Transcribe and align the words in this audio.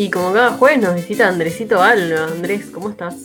Y 0.00 0.10
como 0.10 0.32
cada 0.32 0.52
jueves 0.52 0.80
nos 0.80 0.94
visita 0.94 1.26
Andresito 1.26 1.82
Alba. 1.82 2.26
Andrés, 2.26 2.66
¿cómo 2.72 2.90
estás? 2.90 3.16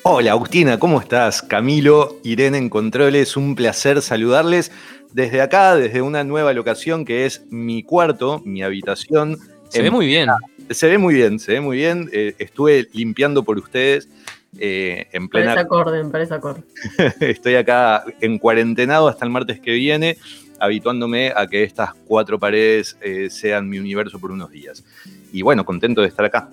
Hola 0.00 0.30
Agustina, 0.30 0.78
¿cómo 0.78 0.98
estás? 0.98 1.42
Camilo, 1.42 2.16
Irene 2.24 2.56
en 2.56 2.70
Controles, 2.70 3.36
un 3.36 3.54
placer 3.54 4.00
saludarles 4.00 4.72
desde 5.12 5.42
acá, 5.42 5.76
desde 5.76 6.00
una 6.00 6.24
nueva 6.24 6.54
locación 6.54 7.04
que 7.04 7.26
es 7.26 7.44
mi 7.50 7.82
cuarto, 7.82 8.40
mi 8.46 8.62
habitación. 8.62 9.36
Se 9.68 9.82
ve 9.82 9.90
muy 9.90 10.06
bien. 10.06 10.30
Se 10.70 10.88
ve 10.88 10.96
muy 10.96 11.12
bien, 11.12 11.38
se 11.38 11.52
ve 11.52 11.60
muy 11.60 11.76
bien. 11.76 12.08
Eh, 12.14 12.34
estuve 12.38 12.88
limpiando 12.94 13.42
por 13.42 13.58
ustedes 13.58 14.08
eh, 14.58 15.08
en 15.12 15.28
plena... 15.28 15.48
Parece 15.48 15.66
acorde, 15.66 16.04
parece 16.06 16.32
acorde. 16.32 16.62
Estoy 17.20 17.56
acá 17.56 18.04
en 18.22 18.38
cuarentenado 18.38 19.06
hasta 19.06 19.26
el 19.26 19.30
martes 19.30 19.60
que 19.60 19.72
viene, 19.72 20.16
habituándome 20.62 21.32
a 21.34 21.48
que 21.48 21.64
estas 21.64 21.92
cuatro 22.06 22.38
paredes 22.38 22.96
eh, 23.00 23.28
sean 23.28 23.68
mi 23.68 23.80
universo 23.80 24.20
por 24.20 24.30
unos 24.30 24.48
días. 24.48 24.84
Y 25.32 25.42
bueno, 25.42 25.64
contento 25.64 26.02
de 26.02 26.06
estar 26.06 26.24
acá. 26.24 26.50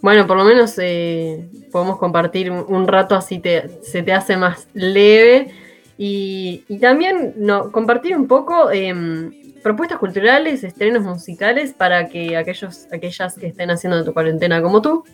Bueno, 0.00 0.26
por 0.26 0.38
lo 0.38 0.44
menos 0.44 0.78
eh, 0.78 1.46
podemos 1.70 1.98
compartir 1.98 2.50
un 2.50 2.88
rato 2.88 3.14
así 3.14 3.38
te, 3.38 3.68
se 3.82 4.02
te 4.02 4.14
hace 4.14 4.38
más 4.38 4.66
leve. 4.72 5.52
Y, 5.98 6.64
también 6.80 7.34
no, 7.36 7.70
compartir 7.70 8.16
un 8.16 8.26
poco 8.26 8.70
em, 8.72 9.30
propuestas 9.62 9.98
culturales, 9.98 10.64
estrenos 10.64 11.02
musicales 11.02 11.74
para 11.74 12.08
que 12.08 12.34
aquellos, 12.34 12.88
aquellas 12.92 13.36
que 13.36 13.48
estén 13.48 13.70
haciendo 13.70 14.02
tu 14.04 14.14
cuarentena 14.14 14.62
como 14.62 14.80
tú 14.80 15.04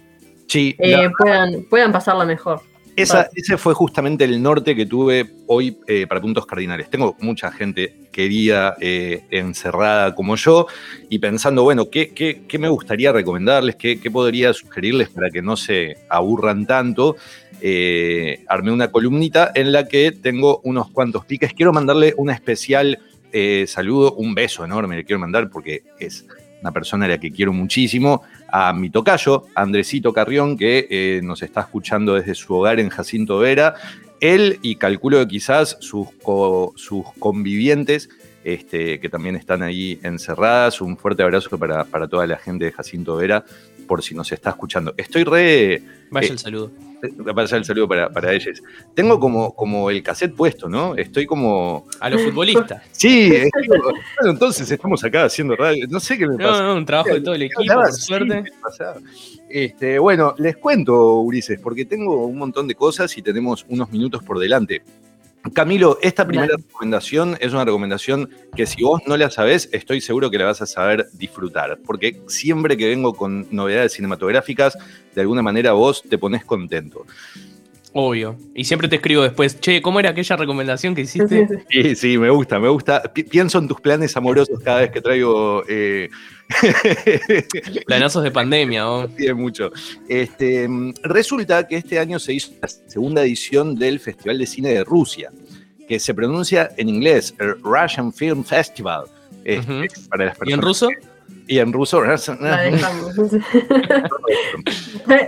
eh, 0.54 1.10
puedan, 1.18 1.64
puedan 1.64 1.90
pasarla 1.90 2.24
mejor 2.24 2.62
ese 3.02 3.56
fue 3.58 3.74
justamente 3.74 4.24
el 4.24 4.42
norte 4.42 4.74
que 4.74 4.86
tuve 4.86 5.30
hoy 5.46 5.78
eh, 5.86 6.06
para 6.06 6.20
puntos 6.20 6.46
cardinales. 6.46 6.90
Tengo 6.90 7.16
mucha 7.20 7.50
gente 7.50 8.08
querida 8.12 8.76
eh, 8.80 9.24
encerrada 9.30 10.14
como 10.14 10.36
yo 10.36 10.66
y 11.08 11.18
pensando, 11.18 11.62
bueno, 11.62 11.90
¿qué, 11.90 12.10
qué, 12.10 12.58
me 12.58 12.68
gustaría 12.68 13.12
recomendarles? 13.12 13.76
¿Qué, 13.76 13.98
podría 14.12 14.52
sugerirles 14.52 15.08
para 15.10 15.30
que 15.30 15.42
no 15.42 15.56
se 15.56 15.98
aburran 16.08 16.66
tanto? 16.66 17.16
Eh, 17.60 18.44
armé 18.48 18.72
una 18.72 18.90
columnita 18.90 19.52
en 19.54 19.72
la 19.72 19.86
que 19.86 20.12
tengo 20.12 20.60
unos 20.64 20.90
cuantos 20.90 21.24
piques. 21.24 21.52
Quiero 21.52 21.72
mandarle 21.72 22.14
un 22.16 22.30
especial 22.30 22.98
saludo, 23.66 24.14
un 24.14 24.34
beso 24.34 24.64
enorme 24.64 24.96
le 24.96 25.04
quiero 25.04 25.20
mandar 25.20 25.50
porque 25.50 25.82
es 25.98 26.24
una 26.62 26.72
persona 26.72 27.04
a 27.04 27.08
la 27.08 27.18
que 27.18 27.30
quiero 27.30 27.52
muchísimo, 27.52 28.22
a 28.48 28.72
mi 28.72 28.90
tocayo, 28.90 29.44
Andresito 29.54 30.12
Carrión, 30.12 30.56
que 30.56 30.86
eh, 30.90 31.20
nos 31.22 31.42
está 31.42 31.60
escuchando 31.60 32.14
desde 32.14 32.34
su 32.34 32.54
hogar 32.54 32.80
en 32.80 32.88
Jacinto 32.88 33.38
Vera. 33.38 33.74
Él 34.20 34.58
y 34.62 34.76
calculo 34.76 35.18
que 35.20 35.28
quizás 35.28 35.76
sus, 35.80 36.08
sus 36.76 37.04
convivientes, 37.18 38.08
este, 38.44 38.98
que 39.00 39.08
también 39.08 39.36
están 39.36 39.62
ahí 39.62 40.00
encerradas. 40.02 40.80
Un 40.80 40.96
fuerte 40.96 41.22
abrazo 41.22 41.56
para, 41.58 41.84
para, 41.84 42.08
toda 42.08 42.26
la 42.26 42.36
gente 42.36 42.64
de 42.64 42.72
Jacinto 42.72 43.16
Vera, 43.16 43.44
por 43.88 44.04
si 44.04 44.14
nos 44.14 44.30
está 44.30 44.50
escuchando. 44.50 44.94
Estoy 44.96 45.24
re... 45.24 45.82
Vaya 46.12 46.28
eh, 46.28 46.32
el 46.32 46.38
saludo 46.38 46.70
para 47.34 47.56
el 47.56 47.64
saludo 47.64 47.88
para, 47.88 48.10
para, 48.10 48.32
ellos. 48.32 48.62
Tengo 48.94 49.18
como, 49.20 49.54
como 49.54 49.90
el 49.90 50.02
cassette 50.02 50.34
puesto, 50.34 50.68
¿no? 50.68 50.96
Estoy 50.96 51.26
como. 51.26 51.86
A 52.00 52.10
los 52.10 52.22
futbolistas. 52.22 52.82
Sí, 52.92 53.32
bueno, 53.66 54.00
entonces 54.24 54.70
estamos 54.70 55.02
acá 55.04 55.24
haciendo 55.24 55.56
radio. 55.56 55.86
No 55.88 56.00
sé 56.00 56.18
qué 56.18 56.26
me 56.26 56.36
pasa. 56.36 56.62
No, 56.62 56.68
no, 56.68 56.76
un 56.76 56.86
trabajo 56.86 57.14
de 57.14 57.20
todo 57.20 57.34
el 57.34 57.42
equipo, 57.42 57.74
por 57.74 57.92
suerte. 57.92 58.44
Este, 59.48 59.98
bueno, 59.98 60.34
les 60.38 60.56
cuento, 60.56 61.20
Ulises, 61.20 61.60
porque 61.60 61.84
tengo 61.84 62.26
un 62.26 62.38
montón 62.38 62.66
de 62.68 62.74
cosas 62.74 63.16
y 63.16 63.22
tenemos 63.22 63.64
unos 63.68 63.90
minutos 63.90 64.22
por 64.22 64.38
delante. 64.38 64.82
Camilo, 65.50 65.98
esta 66.02 66.26
primera 66.26 66.56
recomendación 66.56 67.36
es 67.40 67.52
una 67.52 67.64
recomendación 67.64 68.30
que 68.56 68.66
si 68.66 68.82
vos 68.82 69.02
no 69.06 69.16
la 69.16 69.30
sabés, 69.30 69.68
estoy 69.72 70.00
seguro 70.00 70.30
que 70.30 70.38
la 70.38 70.46
vas 70.46 70.62
a 70.62 70.66
saber 70.66 71.08
disfrutar, 71.12 71.78
porque 71.84 72.22
siempre 72.26 72.76
que 72.76 72.88
vengo 72.88 73.14
con 73.14 73.46
novedades 73.50 73.92
cinematográficas, 73.92 74.76
de 75.14 75.20
alguna 75.20 75.42
manera 75.42 75.72
vos 75.72 76.02
te 76.02 76.18
pones 76.18 76.44
contento. 76.44 77.06
Obvio. 77.92 78.36
Y 78.54 78.64
siempre 78.64 78.88
te 78.88 78.96
escribo 78.96 79.22
después, 79.22 79.60
che, 79.60 79.80
¿cómo 79.80 80.00
era 80.00 80.10
aquella 80.10 80.36
recomendación 80.36 80.94
que 80.94 81.02
hiciste? 81.02 81.48
Sí, 81.70 81.96
sí, 81.96 82.18
me 82.18 82.30
gusta, 82.30 82.58
me 82.58 82.68
gusta. 82.68 83.02
pienso 83.30 83.58
en 83.58 83.68
tus 83.68 83.80
planes 83.80 84.16
amorosos 84.16 84.58
cada 84.60 84.80
vez 84.80 84.90
que 84.90 85.00
traigo... 85.00 85.64
Eh... 85.68 86.08
Planazos 87.86 88.24
de 88.24 88.30
pandemia, 88.30 88.82
¿no? 88.82 89.08
Sí, 89.16 89.32
mucho. 89.32 89.70
Este, 90.08 90.68
resulta 91.02 91.66
que 91.66 91.76
este 91.76 91.98
año 91.98 92.18
se 92.18 92.34
hizo 92.34 92.52
la 92.60 92.68
segunda 92.68 93.22
edición 93.22 93.74
del 93.74 94.00
Festival 94.00 94.38
de 94.38 94.46
Cine 94.46 94.70
de 94.70 94.84
Rusia, 94.84 95.30
que 95.88 95.98
se 95.98 96.14
pronuncia 96.14 96.70
en 96.76 96.88
inglés, 96.88 97.34
el 97.38 97.60
Russian 97.62 98.12
Film 98.12 98.44
Festival. 98.44 99.04
Este, 99.44 99.88
¿Y 100.44 100.52
en 100.52 100.62
ruso? 100.62 100.88
Y 101.46 101.58
en 101.58 101.72
ruso. 101.72 102.02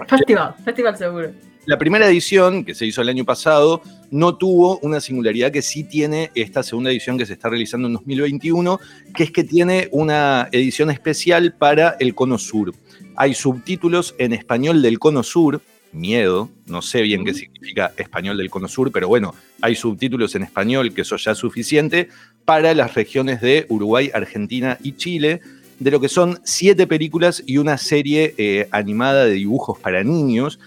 festival, 0.08 0.54
festival 0.64 0.96
seguro. 0.96 1.30
La 1.70 1.78
primera 1.78 2.08
edición, 2.08 2.64
que 2.64 2.74
se 2.74 2.84
hizo 2.84 3.00
el 3.00 3.08
año 3.10 3.24
pasado, 3.24 3.80
no 4.10 4.34
tuvo 4.34 4.80
una 4.80 5.00
singularidad 5.00 5.52
que 5.52 5.62
sí 5.62 5.84
tiene 5.84 6.32
esta 6.34 6.64
segunda 6.64 6.90
edición 6.90 7.16
que 7.16 7.26
se 7.26 7.34
está 7.34 7.48
realizando 7.48 7.86
en 7.86 7.94
2021, 7.94 8.80
que 9.14 9.22
es 9.22 9.30
que 9.30 9.44
tiene 9.44 9.88
una 9.92 10.48
edición 10.50 10.90
especial 10.90 11.54
para 11.56 11.90
el 12.00 12.12
Cono 12.16 12.38
Sur. 12.38 12.74
Hay 13.14 13.34
subtítulos 13.34 14.16
en 14.18 14.32
español 14.32 14.82
del 14.82 14.98
Cono 14.98 15.22
Sur, 15.22 15.62
miedo, 15.92 16.50
no 16.66 16.82
sé 16.82 17.02
bien 17.02 17.24
qué 17.24 17.34
significa 17.34 17.92
español 17.96 18.36
del 18.36 18.50
Cono 18.50 18.66
Sur, 18.66 18.90
pero 18.90 19.06
bueno, 19.06 19.32
hay 19.60 19.76
subtítulos 19.76 20.34
en 20.34 20.42
español, 20.42 20.92
que 20.92 21.02
eso 21.02 21.16
ya 21.18 21.30
es 21.30 21.38
suficiente, 21.38 22.08
para 22.44 22.74
las 22.74 22.94
regiones 22.94 23.40
de 23.40 23.66
Uruguay, 23.68 24.10
Argentina 24.12 24.76
y 24.82 24.96
Chile, 24.96 25.40
de 25.78 25.92
lo 25.92 26.00
que 26.00 26.08
son 26.08 26.40
siete 26.42 26.88
películas 26.88 27.44
y 27.46 27.58
una 27.58 27.78
serie 27.78 28.34
eh, 28.38 28.66
animada 28.72 29.24
de 29.24 29.34
dibujos 29.34 29.78
para 29.78 30.02
niños 30.02 30.58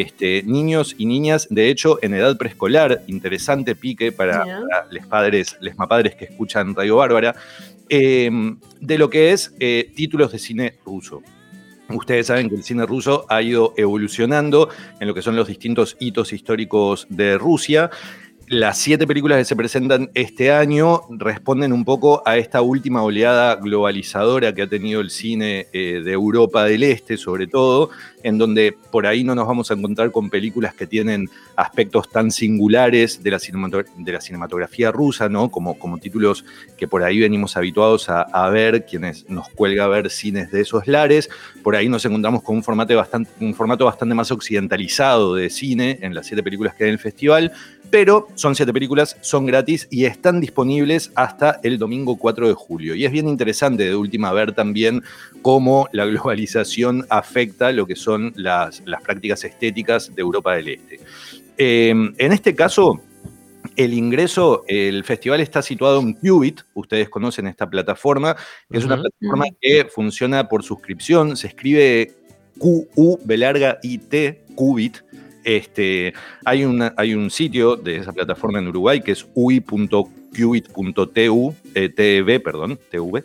este, 0.00 0.42
niños 0.42 0.94
y 0.98 1.06
niñas, 1.06 1.46
de 1.50 1.68
hecho, 1.68 1.98
en 2.02 2.14
edad 2.14 2.36
preescolar, 2.36 3.02
interesante 3.06 3.76
pique 3.76 4.10
para, 4.10 4.44
los 4.90 5.06
padres, 5.06 5.56
les 5.60 5.76
padres 5.76 6.16
que 6.16 6.24
escuchan 6.24 6.74
Radio 6.74 6.96
Bárbara, 6.96 7.34
em, 7.88 8.58
de 8.80 8.98
lo 8.98 9.08
que 9.08 9.32
es 9.32 9.54
eh, 9.60 9.92
títulos 9.94 10.32
de 10.32 10.38
cine 10.38 10.74
ruso. 10.84 11.22
Ustedes 11.90 12.26
saben 12.26 12.48
que 12.48 12.56
el 12.56 12.64
cine 12.64 12.86
ruso 12.86 13.26
ha 13.28 13.40
ido 13.42 13.74
evolucionando 13.76 14.68
en 15.00 15.06
lo 15.06 15.14
que 15.14 15.22
son 15.22 15.36
los 15.36 15.48
distintos 15.48 15.96
hitos 16.00 16.32
históricos 16.32 17.06
de 17.10 17.38
Rusia 17.38 17.90
las 18.48 18.78
siete 18.78 19.06
películas 19.06 19.38
que 19.38 19.44
se 19.44 19.56
presentan 19.56 20.10
este 20.14 20.52
año 20.52 21.02
responden 21.08 21.72
un 21.72 21.84
poco 21.84 22.22
a 22.26 22.36
esta 22.36 22.60
última 22.60 23.02
oleada 23.02 23.56
globalizadora 23.56 24.54
que 24.54 24.62
ha 24.62 24.66
tenido 24.66 25.00
el 25.00 25.10
cine 25.10 25.66
eh, 25.72 26.02
de 26.04 26.12
Europa 26.12 26.64
del 26.64 26.82
Este, 26.82 27.16
sobre 27.16 27.46
todo, 27.46 27.90
en 28.22 28.36
donde 28.36 28.76
por 28.90 29.06
ahí 29.06 29.24
no 29.24 29.34
nos 29.34 29.46
vamos 29.46 29.70
a 29.70 29.74
encontrar 29.74 30.10
con 30.10 30.28
películas 30.28 30.74
que 30.74 30.86
tienen 30.86 31.28
aspectos 31.56 32.10
tan 32.10 32.30
singulares 32.30 33.22
de 33.22 33.30
la, 33.30 33.38
cinematografía 33.38 34.92
rusa, 34.92 35.28
¿no? 35.28 35.50
Como, 35.50 35.78
como 35.78 35.98
títulos 35.98 36.44
que 36.76 36.86
por 36.86 37.02
ahí 37.02 37.20
venimos 37.20 37.56
habituados 37.56 38.08
a, 38.08 38.48
ver, 38.50 38.84
quienes 38.84 39.28
nos 39.28 39.48
cuelga 39.48 39.86
ver 39.88 40.10
cines 40.10 40.50
de 40.50 40.60
esos 40.60 40.86
lares. 40.86 41.30
Por 41.62 41.76
ahí 41.76 41.88
nos 41.88 42.04
encontramos 42.04 42.42
con 42.42 42.56
un 42.56 42.62
formato 42.62 42.94
bastante, 42.94 43.30
un 43.40 43.54
formato 43.54 43.86
bastante 43.86 44.14
más 44.14 44.30
occidentalizado 44.30 45.34
de 45.34 45.48
cine 45.48 45.98
en 46.02 46.14
las 46.14 46.26
siete 46.26 46.42
películas 46.42 46.74
que 46.74 46.84
hay 46.84 46.90
en 46.90 46.94
el 46.94 47.00
festival 47.00 47.52
pero 47.94 48.26
son 48.34 48.56
siete 48.56 48.72
películas, 48.72 49.16
son 49.20 49.46
gratis 49.46 49.86
y 49.88 50.04
están 50.04 50.40
disponibles 50.40 51.12
hasta 51.14 51.60
el 51.62 51.78
domingo 51.78 52.16
4 52.16 52.48
de 52.48 52.54
julio. 52.54 52.96
Y 52.96 53.04
es 53.04 53.12
bien 53.12 53.28
interesante 53.28 53.84
de 53.84 53.94
última 53.94 54.32
ver 54.32 54.52
también 54.52 55.00
cómo 55.42 55.88
la 55.92 56.04
globalización 56.04 57.06
afecta 57.08 57.70
lo 57.70 57.86
que 57.86 57.94
son 57.94 58.32
las, 58.34 58.82
prácticas 59.04 59.44
estéticas 59.44 60.12
de 60.12 60.22
Europa 60.22 60.56
del 60.56 60.70
Este. 60.70 60.98
Em, 61.56 62.12
en 62.18 62.32
este 62.32 62.56
caso, 62.56 63.00
el 63.76 63.94
ingreso, 63.94 64.64
el 64.66 65.04
festival 65.04 65.38
está 65.40 65.62
situado 65.62 66.00
en 66.00 66.14
Qubit, 66.14 66.62
ustedes 66.74 67.08
conocen 67.08 67.46
esta 67.46 67.70
plataforma, 67.70 68.34
que 68.68 68.78
es 68.78 68.84
una 68.84 68.96
plataforma 68.96 69.44
que 69.60 69.84
funciona 69.84 70.48
por 70.48 70.64
suscripción, 70.64 71.36
se 71.36 71.46
escribe 71.46 72.12
Q-U, 72.58 73.20
B 73.24 73.36
larga 73.38 73.78
I-T, 73.84 74.46
Qubit, 74.56 74.96
este, 75.44 76.12
hay, 76.44 76.64
hay 76.96 77.14
un 77.14 77.30
sitio 77.30 77.76
de 77.76 77.96
esa 77.96 78.12
plataforma 78.12 78.58
en 78.58 78.68
Uruguay 78.68 79.00
que 79.00 79.12
es 79.12 79.26
ui.qubit.tu, 79.34 80.04
eh, 81.74 82.40
perdón, 82.40 82.78
TV, 82.90 83.24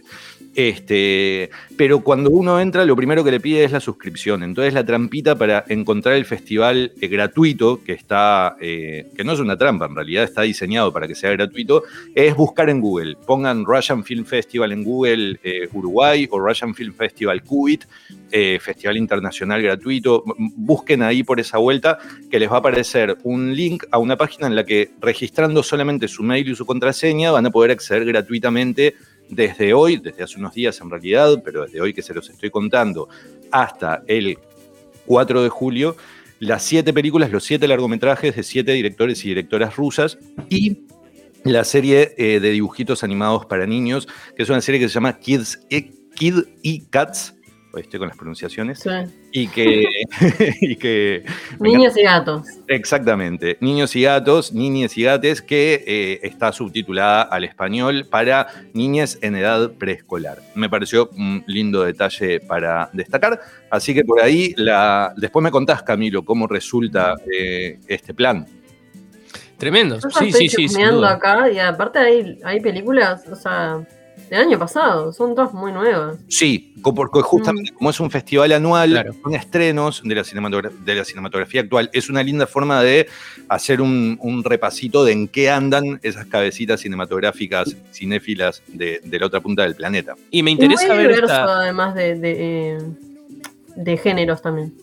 este, 0.56 1.50
pero 1.78 2.02
cuando 2.02 2.30
uno 2.30 2.60
entra, 2.60 2.86
lo 2.86 2.96
primero 2.96 3.24
que 3.24 3.32
le 3.32 3.40
pide 3.40 3.64
es 3.64 3.72
la 3.72 3.80
suscripción. 3.80 4.44
Entonces 4.44 4.74
la 4.74 4.86
trampita 4.86 5.38
para 5.38 5.64
encontrar 5.68 6.16
el 6.16 6.26
festival 6.26 6.92
eh, 7.00 7.08
gratuito, 7.08 7.84
que 7.84 7.94
está, 7.94 8.56
eh, 8.60 9.10
que 9.16 9.24
no 9.24 9.34
es 9.34 9.40
una 9.40 9.58
trampa, 9.58 9.86
en 9.86 9.96
realidad 9.96 10.24
está 10.24 10.42
diseñado 10.42 10.92
para 10.92 11.08
que 11.08 11.16
sea 11.16 11.32
gratuito, 11.32 11.84
es 12.16 12.36
buscar 12.36 12.70
en 12.70 12.82
Google. 12.82 13.16
Pongan 13.26 13.66
Russian 13.66 14.04
Film 14.04 14.26
Festival 14.26 14.72
en 14.72 14.84
Google 14.84 15.40
eh, 15.44 15.70
Uruguay 15.72 16.28
o 16.32 16.40
Russian 16.40 16.74
Film 16.74 16.94
Festival 16.94 17.44
Cubit, 17.44 17.86
Festival 18.60 18.98
Internacional 18.98 19.62
Gratuito. 19.62 20.24
Busquen 20.38 21.02
ahí 21.02 21.24
por 21.24 21.40
esa 21.40 21.58
vuelta 21.58 21.98
que 22.30 22.40
les 22.40 22.50
va 22.50 22.56
a 22.56 22.60
aparecer 22.60 23.18
un 23.24 23.56
link 23.56 23.86
a 23.90 23.98
una 23.98 24.18
página 24.18 24.48
en 24.48 24.56
la 24.56 24.66
que 24.66 24.92
registrando 25.02 25.64
solamente 25.64 26.08
su 26.08 26.22
mail 26.22 26.48
y 26.48 26.56
su 26.56 26.66
contraseña 26.66 27.32
van 27.32 27.48
a 27.48 27.50
poder 27.50 27.72
acceder 27.72 28.06
gratuitamente 28.06 28.96
desde 29.30 29.74
hoy, 29.74 29.98
desde 29.98 30.24
hace 30.24 30.38
unos 30.38 30.54
días 30.54 30.80
en 30.82 30.90
realidad, 30.90 31.42
pero 31.44 31.64
desde 31.64 31.82
hoy 31.82 31.94
que 31.94 32.02
se 32.02 32.14
los 32.14 32.30
estoy 32.30 32.50
contando, 32.50 33.08
hasta 33.52 34.04
el 34.08 34.38
4 35.06 35.44
de 35.44 35.50
julio, 35.50 35.96
las 36.40 36.64
siete 36.64 36.94
películas, 36.94 37.32
los 37.32 37.44
siete 37.44 37.68
largometrajes 37.68 38.36
de 38.36 38.44
siete 38.44 38.72
directores 38.72 39.24
y 39.26 39.30
directoras 39.30 39.76
rusas 39.76 40.18
y 40.50 40.86
la 41.44 41.64
serie 41.64 42.14
eh, 42.18 42.40
de 42.40 42.52
dibujitos 42.52 43.04
animados 43.04 43.46
para 43.46 43.66
niños, 43.66 44.08
que 44.36 44.44
es 44.44 44.50
una 44.50 44.62
serie 44.62 44.80
que 44.80 44.88
se 44.88 44.94
llama 44.94 45.20
Kids, 45.20 45.66
e, 45.70 45.92
Kid 46.16 46.36
y 46.62 46.82
Cats, 46.82 47.36
estoy 47.78 48.00
con 48.00 48.08
las 48.08 48.18
pronunciaciones, 48.18 48.84
y 49.32 49.48
que... 49.48 49.86
y 50.62 50.76
que 50.76 51.24
Niños 51.60 51.96
y 51.98 52.04
gatos. 52.04 52.48
Exactamente, 52.68 53.58
Niños 53.60 53.96
y 53.96 54.04
gatos, 54.04 54.54
niñes 54.54 54.98
y 54.98 55.04
gates, 55.04 55.42
que 55.42 55.84
eh, 55.86 56.20
está 56.24 56.52
subtitulada 56.52 57.24
al 57.24 57.44
español 57.44 58.08
para 58.10 58.48
niñas 58.74 59.20
en 59.22 59.36
edad 59.36 59.72
preescolar. 59.74 60.40
Me 60.56 60.70
pareció 60.70 61.10
un 61.18 61.44
lindo 61.48 61.84
detalle 61.84 62.40
para 62.40 62.90
destacar, 62.94 63.40
así 63.70 63.94
que 63.94 64.04
por 64.04 64.22
ahí, 64.22 64.54
la... 64.58 65.14
después 65.18 65.44
me 65.44 65.52
contás, 65.52 65.84
Camilo, 65.84 66.24
cómo 66.24 66.48
resulta 66.48 67.16
eh, 67.32 67.80
este 67.88 68.14
plan. 68.14 68.46
Tremendo, 69.58 70.00
Yo 70.00 70.10
sí, 70.10 70.30
estoy 70.30 70.50
sí, 70.50 70.70
sí. 70.70 70.82
acá 70.82 71.52
y 71.52 71.60
aparte 71.60 72.00
hay, 72.00 72.40
hay 72.46 72.62
películas, 72.62 73.28
o 73.28 73.36
sea, 73.36 73.86
del 74.30 74.42
año 74.42 74.60
pasado, 74.60 75.12
son 75.14 75.34
todas 75.36 75.54
muy 75.54 75.72
nuevas. 75.72 76.18
Sí, 76.28 76.74
porque 76.84 77.22
justamente 77.22 77.72
como 77.74 77.90
es 77.90 78.00
un 78.00 78.12
festival 78.12 78.52
anual, 78.52 78.92
Claro. 78.92 79.14
son 79.24 79.34
estrenos 79.36 80.02
de 80.04 80.16
la, 80.16 80.22
cinematogra- 80.24 80.72
de 80.72 80.96
la 80.96 81.04
cinematografía 81.04 81.62
actual, 81.62 81.90
es 81.94 82.10
una 82.10 82.22
linda 82.24 82.46
forma 82.48 82.82
de 82.84 83.08
hacer 83.48 83.82
un, 83.82 84.18
un 84.22 84.44
repasito 84.44 85.04
de 85.04 85.12
en 85.14 85.28
qué 85.28 85.50
andan 85.50 86.00
esas 86.04 86.26
cabecitas 86.28 86.82
cinematográficas 86.82 87.76
cinéfilas 87.92 88.62
de, 88.68 89.02
de 89.04 89.20
la 89.20 89.26
otra 89.26 89.42
punta 89.42 89.64
del 89.64 89.76
planeta. 89.76 90.16
Y 90.32 90.44
me 90.44 90.52
Y 90.52 90.54
interesa 90.54 90.88
muy 90.88 90.98
ver 90.98 91.08
diverso, 91.16 91.26
esta. 91.26 91.60
además 91.62 91.96
de, 91.96 92.16
de, 92.16 92.76
eh, 92.76 92.78
de 93.76 93.98
géneros 93.98 94.42
también. 94.42 94.74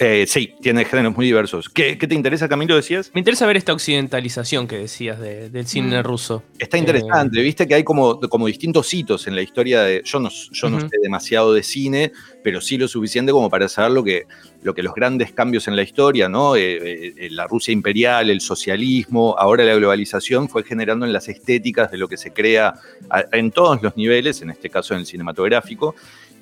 Eh, 0.00 0.26
sí, 0.28 0.54
tiene 0.62 0.84
géneros 0.84 1.16
muy 1.16 1.26
diversos. 1.26 1.68
¿Qué, 1.68 1.98
qué 1.98 2.06
te 2.06 2.14
interesa, 2.14 2.48
Camilo, 2.48 2.76
decías? 2.76 3.10
Me 3.14 3.20
interesa 3.20 3.46
ver 3.46 3.56
esta 3.56 3.72
occidentalización 3.72 4.68
que 4.68 4.78
decías 4.78 5.18
de- 5.18 5.50
del 5.50 5.66
cine 5.66 6.00
Mm. 6.00 6.04
ruso. 6.04 6.44
Está 6.58 6.78
interesante, 6.78 7.40
viste 7.40 7.66
que 7.66 7.74
hay 7.74 7.82
como, 7.84 8.20
como 8.20 8.46
distintos 8.46 8.92
hitos 8.94 9.26
en 9.26 9.34
la 9.34 9.42
historia 9.42 9.82
de. 9.82 10.02
Yo 10.04 10.20
no, 10.20 10.28
yo 10.52 10.70
no 10.70 10.76
Ujú. 10.76 10.88
sé 10.88 10.96
demasiado 11.02 11.52
de 11.52 11.62
cine, 11.62 12.12
pero 12.44 12.60
sí 12.60 12.78
lo 12.78 12.86
suficiente 12.86 13.32
como 13.32 13.50
para 13.50 13.68
saber 13.68 13.90
lo 13.90 14.04
que, 14.04 14.24
lo 14.62 14.72
que 14.72 14.82
los 14.84 14.94
grandes 14.94 15.32
cambios 15.32 15.66
en 15.66 15.74
la 15.74 15.82
historia, 15.82 16.28
¿no? 16.28 16.54
Eh, 16.54 16.76
eh, 16.76 17.14
eh, 17.16 17.28
la 17.30 17.46
Rusia 17.48 17.72
imperial, 17.72 18.30
el 18.30 18.40
socialismo, 18.40 19.34
ahora 19.38 19.64
la 19.64 19.74
globalización 19.74 20.48
fue 20.48 20.62
generando 20.62 21.06
en 21.06 21.12
las 21.12 21.28
estéticas 21.28 21.90
de 21.90 21.98
lo 21.98 22.06
que 22.08 22.16
se 22.16 22.32
crea 22.32 22.74
a- 23.10 23.24
en 23.32 23.50
todos 23.50 23.82
los 23.82 23.96
niveles, 23.96 24.42
en 24.42 24.50
este 24.50 24.70
caso 24.70 24.94
en 24.94 25.00
el 25.00 25.06
cinematográfico. 25.06 25.94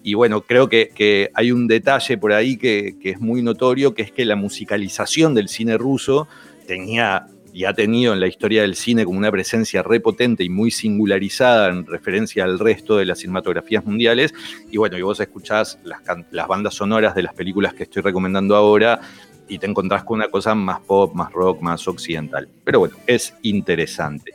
Y 0.07 0.15
bueno, 0.15 0.43
creo 0.43 0.69
que, 0.69 1.33
hay 1.35 1.51
un 1.51 1.67
detalle 1.67 2.17
por 2.17 2.33
ahí 2.33 2.57
que, 2.57 2.95
es 3.03 3.19
muy 3.19 3.43
notorio, 3.43 3.93
que 3.93 4.03
es 4.03 4.13
que 4.13 4.25
la 4.25 4.37
musicalización 4.37 5.35
del 5.35 5.49
cine 5.49 5.77
ruso 5.77 6.29
tenía 6.65 7.27
y 7.53 7.65
ha 7.65 7.75
tenido 7.75 8.13
en 8.13 8.21
la 8.21 8.29
historia 8.29 8.63
del 8.63 8.77
cine 8.77 9.05
como 9.05 9.19
una 9.19 9.33
presencia 9.33 9.83
repotente 9.83 10.45
y 10.45 10.49
muy 10.49 10.71
singularizada 10.71 11.71
en 11.71 11.87
referencia 11.87 12.45
al 12.45 12.61
resto 12.61 12.99
de 12.99 13.05
las 13.05 13.19
cinematografías 13.19 13.85
mundiales. 13.85 14.33
Y 14.71 14.77
bueno, 14.77 14.97
y 14.97 15.03
vos 15.03 15.19
escuchás 15.19 15.81
las, 15.83 15.99
las 16.31 16.47
bandas 16.47 16.75
sonoras 16.75 17.17
de 17.17 17.25
las 17.25 17.35
películas 17.35 17.75
que 17.75 17.83
estoy 17.83 18.03
recomendando 18.03 18.55
ahora 18.55 19.01
y 19.49 19.59
te 19.59 19.67
encontrás 19.67 20.05
con 20.05 20.19
una 20.19 20.29
cosa 20.29 20.55
más 20.55 20.79
pop, 20.83 21.15
más 21.15 21.33
rock, 21.33 21.61
más 21.63 21.89
occidental. 21.89 22.49
Pero 22.63 22.79
bueno, 22.79 22.95
es 23.09 23.35
interesante. 23.43 24.35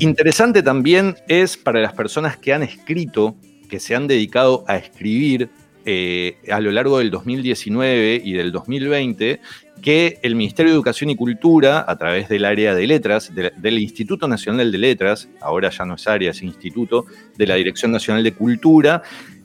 Interesante 0.00 0.62
también 0.62 1.16
es 1.28 1.56
para 1.56 1.80
las 1.80 1.94
personas 1.94 2.36
que 2.36 2.52
han 2.52 2.62
escrito, 2.62 3.36
que 3.72 3.80
se 3.80 3.94
han 3.94 4.06
dedicado 4.06 4.66
a 4.68 4.76
escribir 4.76 5.48
eh, 5.86 6.36
a 6.50 6.60
lo 6.60 6.70
largo 6.72 6.98
del 6.98 7.10
2019 7.10 8.20
y 8.22 8.34
del 8.34 8.52
2020, 8.52 9.40
que 9.80 10.18
el 10.22 10.34
Ministerio 10.34 10.70
de 10.72 10.76
Educación 10.76 11.08
y 11.08 11.16
Cultura, 11.16 11.82
a 11.88 11.96
través 11.96 12.28
del 12.28 12.44
área 12.44 12.74
de 12.74 12.86
letras, 12.86 13.34
de- 13.34 13.50
del 13.56 13.78
Instituto 13.78 14.28
Nacional 14.28 14.70
de 14.70 14.76
Letras, 14.76 15.30
ahora 15.40 15.70
ya 15.70 15.86
no 15.86 15.94
es 15.94 16.06
área, 16.06 16.32
es 16.32 16.42
instituto, 16.42 17.06
de 17.38 17.46
la 17.46 17.54
Dirección 17.54 17.90
Nacional 17.92 18.22
de 18.22 18.32
Cultura, 18.32 19.02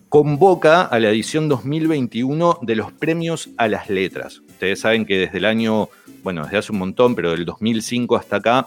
convoca 0.10 0.82
a 0.82 1.00
la 1.00 1.10
edición 1.10 1.48
2021 1.48 2.60
de 2.62 2.76
los 2.76 2.92
premios 2.92 3.50
a 3.56 3.70
las 3.70 3.90
letras. 3.90 4.42
Ustedes 4.50 4.82
saben 4.82 5.06
que 5.06 5.18
desde 5.20 5.38
el 5.38 5.46
año, 5.46 5.88
bueno, 6.22 6.44
desde 6.44 6.58
hace 6.58 6.74
un 6.74 6.80
montón, 6.80 7.16
pero 7.16 7.32
del 7.32 7.46
2005 7.46 8.18
hasta 8.18 8.36
acá, 8.36 8.66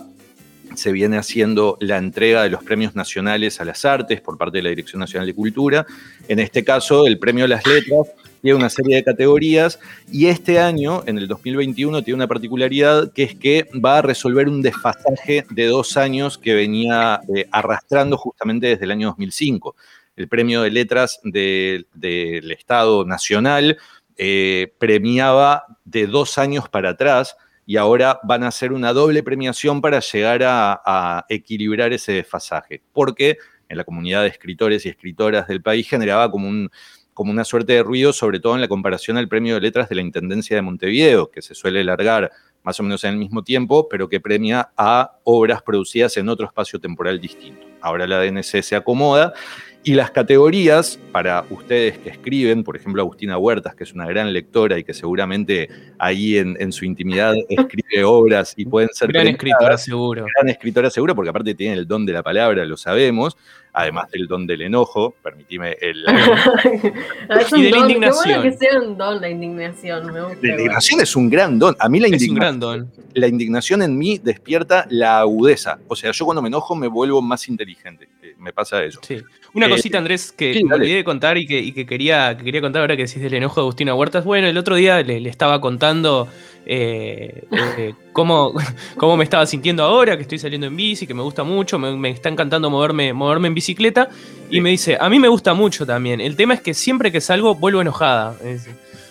se 0.75 0.93
viene 0.93 1.19
haciendo 1.19 1.77
la 1.81 1.99
entrega 1.99 2.43
de 2.43 2.51
los 2.51 2.63
premios 2.65 2.95
nacionales 2.95 3.61
a 3.61 3.65
las 3.65 3.85
artes 3.85 4.21
por 4.21 4.39
parte 4.39 4.59
de 4.59 4.63
la 4.63 4.71
Dirección 4.71 5.01
Nacional 5.01 5.27
de 5.27 5.35
Cultura. 5.35 5.87
En 6.29 6.39
este 6.39 6.65
caso, 6.65 7.07
el 7.07 7.19
premio 7.19 7.45
a 7.45 7.49
las 7.49 7.67
letras 7.67 8.07
tiene 8.43 8.57
una 8.57 8.71
serie 8.71 8.97
de 8.97 9.05
categorías 9.05 9.79
y 10.11 10.27
este 10.27 10.59
año, 10.59 11.03
en 11.07 11.19
el 11.19 11.29
2021, 11.29 12.03
tiene 12.03 12.17
una 12.17 12.27
particularidad 12.27 13.13
que 13.13 13.25
es 13.25 13.35
que 13.35 13.69
va 13.85 13.99
a 13.99 14.03
resolver 14.03 14.49
un 14.49 14.63
desfasaje 14.63 15.45
de 15.51 15.67
dos 15.67 15.97
años 15.97 16.39
que 16.39 16.55
venía 16.55 17.21
eh, 17.35 17.47
arrastrando 17.53 18.17
justamente 18.17 18.69
desde 18.69 18.85
el 18.87 18.93
año 18.93 19.09
2005. 19.09 19.77
El 20.17 20.29
premio 20.29 20.63
de 20.63 20.71
letras 20.71 21.21
de- 21.23 21.85
del 21.95 22.51
Estado 22.53 23.05
Nacional 23.05 23.77
eh, 24.17 24.73
premiaba 24.79 25.65
de 25.85 26.07
dos 26.07 26.37
años 26.39 26.69
para 26.69 26.91
atrás 26.91 27.37
y 27.71 27.77
ahora 27.77 28.19
van 28.25 28.43
a 28.43 28.49
hacer 28.49 28.73
una 28.73 28.93
doble 28.93 29.23
premiación 29.23 29.81
para 29.81 30.01
llegar 30.01 30.43
a, 30.43 31.25
equilibrar 31.29 31.93
ese 31.93 32.15
desfasaje, 32.15 32.83
porque 32.93 33.39
en 33.69 33.77
la 33.77 33.85
comunidad 33.85 34.23
de 34.23 34.27
escritores 34.27 34.85
y 34.85 34.89
escritoras 34.89 35.47
del 35.47 35.63
país 35.63 35.89
generaba 35.89 36.29
como, 36.33 36.69
como 37.15 37.31
una 37.31 37.45
suerte 37.45 37.75
de 37.75 37.85
ruido, 37.85 38.13
sobre 38.13 38.41
todo 38.41 38.57
en 38.57 38.61
la 38.61 38.67
comparación 38.67 39.19
al 39.19 39.29
premio 39.29 39.55
de 39.55 39.61
letras 39.61 39.89
de 39.89 39.95
la 39.95 40.01
Intendencia 40.01 40.57
de 40.57 40.63
Montevideo, 40.63 41.31
que 41.31 41.43
se 41.43 41.55
suele 41.55 41.85
largar 41.85 42.33
más 42.65 42.81
o 42.81 42.83
menos 42.83 43.05
en 43.05 43.13
el 43.13 43.19
mismo 43.19 43.45
tiempo, 43.45 43.89
pero 43.89 44.09
que 44.09 44.19
premia 44.19 44.73
a 44.77 45.19
obras 45.23 45.63
producidas 45.63 46.17
en 46.17 46.29
otro 46.29 46.47
espacio 46.47 46.81
temporal 46.81 47.21
distinto. 47.21 47.69
Ahora 47.83 48.05
la 48.09 48.19
DNC 48.21 48.63
se 48.63 48.75
acomoda 48.75 49.33
y 49.83 49.95
las 49.95 50.11
categorías 50.11 50.99
para 51.11 51.45
ustedes 51.49 51.97
que 51.99 52.11
escriben, 52.11 52.63
por 52.63 52.77
ejemplo 52.77 53.01
Agustina 53.01 53.39
Huertas, 53.39 53.75
que 53.75 53.85
es 53.85 53.93
una 53.95 54.07
gran 54.07 54.33
lectora 54.33 54.79
y 54.79 54.85
que 54.85 54.93
seguramente 54.93 55.71
ahí 55.99 56.37
en, 56.37 56.57
en 56.61 56.71
su 56.71 56.85
intimidad 56.85 57.35
escribe 57.49 58.05
obras 58.05 58.53
y 58.57 58.67
pueden 58.67 58.91
ser 58.93 59.11
Gran 59.11 59.29
escritora, 59.29 59.79
seguro. 59.79 60.27
gran 60.37 60.49
escritora 60.51 60.91
seguro, 60.91 61.15
porque 61.15 61.31
aparte 61.31 61.55
tiene 61.55 61.75
el 61.75 61.87
don 61.87 62.05
de 62.05 62.13
la 62.13 62.23
palabra, 62.23 62.65
lo 62.67 62.77
sabemos, 62.77 63.37
además 63.73 64.11
del 64.11 64.27
don 64.27 64.47
del 64.47 64.63
enojo, 64.63 65.15
permitime 65.23 65.77
el... 65.81 66.05
es 67.41 67.53
un 67.53 67.61
Y 67.61 67.63
de 67.65 67.71
la 67.71 67.79
indignación. 67.79 68.25
Qué 68.25 68.35
bueno 68.39 68.43
que 68.43 68.53
sea 68.57 68.81
un 68.81 68.97
don 68.99 69.21
la 69.21 69.29
indignación, 69.29 70.13
me 70.13 70.21
gusta. 70.23 70.39
La 70.43 70.53
indignación 70.53 71.01
es 71.01 71.17
un 71.17 71.31
gran 71.31 71.59
don. 71.59 71.77
A 71.79 71.89
mí 71.89 72.01
la, 72.01 72.07
Es 72.09 72.13
un 72.15 72.19
indigna- 72.19 72.41
gran 72.41 72.61
don. 72.61 72.91
la 73.15 73.27
indignación 73.29 73.83
en 73.83 73.97
mí 73.99 74.19
despierta 74.23 74.87
la 74.91 75.21
agudeza. 75.21 75.79
O 75.89 75.97
sea, 75.97 76.13
yo 76.13 76.25
cuando 76.25 76.43
me 76.43 76.49
enojo 76.49 76.75
me 76.75 76.89
vuelvo 76.89 77.23
más 77.23 77.49
inteligente. 77.49 78.09
Eh, 78.23 78.35
Me 78.39 78.53
pasa 78.53 78.83
eso. 78.85 79.01
Sí. 79.03 79.19
Una 79.53 79.67
Eh, 79.67 79.71
cosita, 79.71 79.99
Andrés, 79.99 80.33
que 80.33 80.55
sí, 80.55 80.65
me 80.65 80.75
olvidé 80.77 80.97
de 80.97 81.05
contar 81.05 81.37
y 81.37 81.47
que, 81.47 81.59
y 81.59 81.73
que 81.73 81.85
quería, 81.85 82.37
que 82.37 82.45
quería 82.45 82.61
contar 82.61 82.83
ahora 82.83 82.97
que 82.97 83.05
decís 83.07 83.21
del 83.21 83.35
enojo 83.35 83.57
de 83.61 83.63
Agustina 83.65 83.95
Huertas. 83.95 84.25
Bueno, 84.25 84.47
el 84.47 84.57
otro 84.57 84.77
día 84.77 85.03
le, 85.03 85.21
le 85.21 85.29
estaba 85.29 85.61
contando 85.61 86.29
eh, 86.67 87.43
eh, 87.79 87.95
cómo, 88.13 88.53
cómo 88.97 89.17
me 89.17 89.25
estaba 89.25 89.45
sintiendo 89.47 89.83
ahora, 89.83 90.17
que 90.17 90.23
estoy 90.23 90.39
saliendo 90.39 90.69
en 90.69 90.77
bici, 90.77 91.07
que 91.07 91.15
me 91.15 91.23
gusta 91.23 91.43
mucho, 91.43 91.79
me, 91.81 91.97
me 91.97 92.11
está 92.11 92.29
encantando 92.29 92.71
moverme, 92.71 93.13
moverme 93.13 93.49
en 93.49 93.55
bicicleta. 93.61 94.09
Y 94.51 94.55
Sí. 94.57 94.61
me 94.61 94.71
dice, 94.71 94.97
a 95.01 95.09
mí 95.09 95.19
me 95.21 95.29
gusta 95.29 95.55
mucho 95.55 95.87
también. 95.87 96.21
El 96.21 96.35
tema 96.35 96.55
es 96.55 96.61
que 96.61 96.75
siempre 96.75 97.13
que 97.13 97.21
salgo 97.21 97.55
vuelvo 97.55 97.81
enojada. 97.81 98.35
Es- 98.45 98.69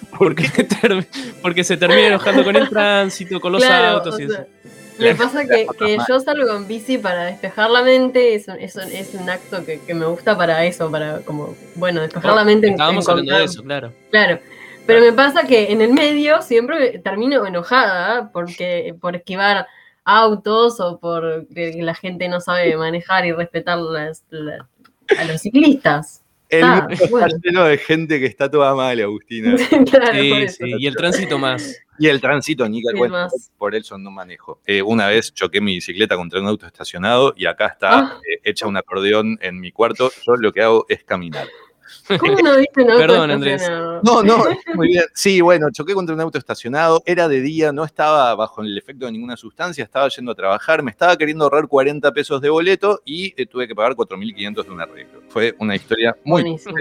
porque, 1.41 1.63
se 1.63 1.77
termina 1.77 2.07
enojando 2.07 2.43
con 2.43 2.55
el 2.55 2.67
tránsito, 2.69 3.39
con 3.39 3.51
los 3.53 3.63
Claro, 3.63 3.97
autos. 3.97 4.19
y 4.19 4.27
sea, 4.27 4.45
eso. 4.99 5.17
Pasa 5.17 5.45
que, 5.45 5.65
yo 6.09 6.19
salgo 6.19 6.55
en 6.57 6.67
bici 6.67 6.97
para 6.97 7.25
despejar 7.25 7.69
la 7.69 7.83
mente, 7.83 8.35
es 8.35 8.47
un, 8.47 8.59
es 8.59 8.75
un, 8.75 8.83
es 8.91 9.13
un 9.13 9.29
acto 9.29 9.63
que, 9.65 9.79
que 9.81 9.93
me 9.93 10.05
gusta 10.07 10.35
para 10.37 10.65
eso, 10.65 10.89
para 10.91 11.19
como, 11.19 11.55
bueno, 11.75 12.01
despejar 12.01 12.33
la 12.35 12.43
mente. 12.43 12.67
en- 12.67 12.73
Estábamos 12.73 13.07
hablando 13.07 13.37
de 13.37 13.43
eso, 13.45 13.63
claro. 13.63 13.93
Claro. 14.11 14.39
Pero 14.85 15.01
me 15.01 15.13
pasa 15.13 15.43
que 15.43 15.71
en 15.71 15.81
el 15.81 15.93
medio 15.93 16.41
siempre 16.41 16.97
termino 16.99 17.45
enojada 17.45 18.31
porque 18.33 18.95
por 18.99 19.15
esquivar 19.15 19.67
autos 20.17 20.79
o 20.79 20.99
por 20.99 21.47
que 21.53 21.73
la 21.81 21.93
gente 21.95 22.27
no 22.27 22.39
sabe 22.41 22.75
manejar 22.77 23.25
y 23.25 23.31
respetar 23.31 23.77
las- 23.77 24.23
la- 24.29 24.67
a 25.17 25.23
los 25.25 25.41
ciclistas. 25.41 26.23
El 26.49 26.63
Ah, 26.63 26.75
mundo 26.81 26.93
está 26.95 27.07
bueno. 27.11 27.27
lleno 27.43 27.63
de 27.65 27.77
gente 27.77 28.19
que 28.19 28.25
está 28.25 28.49
toda 28.49 28.73
mal, 28.73 28.99
Agustina. 28.99 29.55
Claro, 29.91 30.05
por 30.07 30.15
Sí, 30.15 30.31
eso. 30.33 30.65
sí, 30.65 30.73
y 30.79 30.87
el 30.87 30.95
tránsito 30.95 31.37
más. 31.37 31.77
Y 31.99 32.07
el 32.07 32.19
tránsito, 32.21 32.65
más. 33.09 33.51
por 33.57 33.75
eso 33.75 33.97
no 33.99 34.09
manejo. 34.09 34.59
Eh, 34.65 34.81
una 34.81 35.07
vez 35.07 35.31
choqué 35.33 35.61
mi 35.61 35.75
bicicleta 35.75 36.15
contra 36.15 36.39
un 36.39 36.47
auto 36.47 36.65
estacionado 36.65 37.33
y 37.37 37.45
acá 37.45 37.67
está 37.67 37.99
Ah. 37.99 38.19
eh, 38.27 38.39
hecha 38.45 38.65
un 38.67 38.77
acordeón 38.77 39.37
en 39.41 39.59
mi 39.59 39.71
cuarto. 39.71 40.09
Yo 40.25 40.35
lo 40.37 40.51
que 40.51 40.63
hago 40.63 40.85
es 40.89 41.03
caminar. 41.03 41.47
¿Cómo 42.19 42.37
no 42.41 42.57
viste 42.57 42.81
un 42.81 42.89
auto 42.91 42.99
Perdón, 43.01 43.31
Andrés. 43.31 43.69
No, 44.03 44.23
no, 44.23 44.45
muy 44.75 44.87
bien. 44.89 45.03
Sí, 45.13 45.41
bueno, 45.41 45.67
choqué 45.71 45.93
contra 45.93 46.15
un 46.15 46.21
auto 46.21 46.37
estacionado, 46.37 47.03
era 47.05 47.27
de 47.27 47.41
día, 47.41 47.71
no 47.71 47.83
estaba 47.83 48.33
bajo 48.35 48.61
el 48.61 48.77
efecto 48.77 49.05
de 49.05 49.11
ninguna 49.11 49.37
sustancia, 49.37 49.83
estaba 49.83 50.07
yendo 50.09 50.31
a 50.31 50.35
trabajar, 50.35 50.83
me 50.83 50.91
estaba 50.91 51.17
queriendo 51.17 51.43
ahorrar 51.45 51.67
40 51.67 52.11
pesos 52.11 52.41
de 52.41 52.49
boleto 52.49 53.01
y 53.05 53.33
eh, 53.41 53.45
tuve 53.45 53.67
que 53.67 53.75
pagar 53.75 53.93
4.500 53.93 54.65
de 54.65 54.71
un 54.71 54.81
arreglo. 54.81 55.21
Fue 55.29 55.55
una 55.59 55.75
historia 55.75 56.15
muy 56.23 56.41
Buenísimo. 56.41 56.75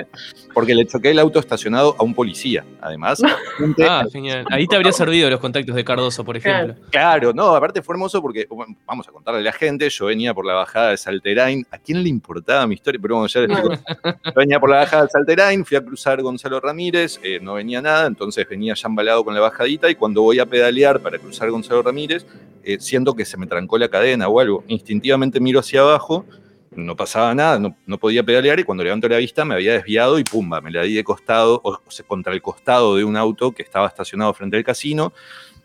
porque 0.54 0.74
le 0.74 0.86
choqué 0.86 1.10
el 1.10 1.18
auto 1.18 1.38
estacionado 1.38 1.96
a 1.98 2.02
un 2.02 2.14
policía, 2.14 2.64
además. 2.80 3.22
Ah, 3.80 4.04
genial. 4.10 4.44
Ahí 4.50 4.66
te 4.66 4.76
habría 4.76 4.92
servido 4.92 5.30
los 5.30 5.40
contactos 5.40 5.74
de 5.74 5.84
Cardoso, 5.84 6.24
por 6.24 6.36
ejemplo. 6.36 6.74
Claro, 6.90 7.32
no, 7.32 7.54
aparte 7.54 7.80
fue 7.82 7.94
hermoso 7.94 8.20
porque, 8.20 8.46
bueno, 8.50 8.76
vamos 8.86 9.08
a 9.08 9.12
contarle 9.12 9.40
a 9.40 9.44
la 9.44 9.52
gente, 9.52 9.88
yo 9.88 10.06
venía 10.06 10.34
por 10.34 10.44
la 10.44 10.54
bajada 10.54 10.90
de 10.90 10.96
Salterain, 10.96 11.66
¿a 11.70 11.78
quién 11.78 12.02
le 12.02 12.08
importaba 12.08 12.66
mi 12.66 12.74
historia? 12.74 13.00
Pero 13.00 13.16
bueno, 13.16 13.28
ya 13.28 13.40
les 13.40 13.50
explico. 13.50 13.82
Yo 14.24 14.32
venía 14.34 14.60
por 14.60 14.70
la 14.70 14.78
bajada 14.78 14.97
de 15.02 15.08
Salterain, 15.08 15.64
fui 15.64 15.76
a 15.76 15.84
cruzar 15.84 16.20
Gonzalo 16.22 16.60
Ramírez, 16.60 17.20
eh, 17.22 17.38
no 17.40 17.54
venía 17.54 17.80
nada, 17.80 18.06
entonces 18.06 18.48
venía 18.48 18.74
ya 18.74 18.88
embalado 18.88 19.24
con 19.24 19.34
la 19.34 19.40
bajadita 19.40 19.90
y 19.90 19.94
cuando 19.94 20.22
voy 20.22 20.38
a 20.38 20.46
pedalear 20.46 21.00
para 21.00 21.18
cruzar 21.18 21.50
Gonzalo 21.50 21.82
Ramírez, 21.82 22.26
eh, 22.62 22.78
siento 22.80 23.14
que 23.14 23.24
se 23.24 23.36
me 23.36 23.46
trancó 23.46 23.78
la 23.78 23.88
cadena 23.88 24.28
o 24.28 24.40
algo. 24.40 24.64
Instintivamente 24.68 25.40
miro 25.40 25.60
hacia 25.60 25.80
abajo, 25.80 26.24
no 26.70 26.96
pasaba 26.96 27.34
nada, 27.34 27.58
no, 27.58 27.76
no 27.86 27.98
podía 27.98 28.22
pedalear 28.22 28.60
y 28.60 28.64
cuando 28.64 28.84
levanto 28.84 29.08
la 29.08 29.16
vista 29.16 29.44
me 29.44 29.54
había 29.54 29.72
desviado 29.72 30.18
y 30.18 30.24
pumba, 30.24 30.60
me 30.60 30.70
la 30.70 30.82
di 30.82 30.94
de 30.94 31.04
costado, 31.04 31.60
o, 31.64 31.80
sea, 31.88 32.06
contra 32.06 32.32
el 32.32 32.42
costado 32.42 32.96
de 32.96 33.04
un 33.04 33.16
auto 33.16 33.52
que 33.52 33.62
estaba 33.62 33.86
estacionado 33.86 34.32
frente 34.34 34.56
al 34.56 34.64
casino. 34.64 35.12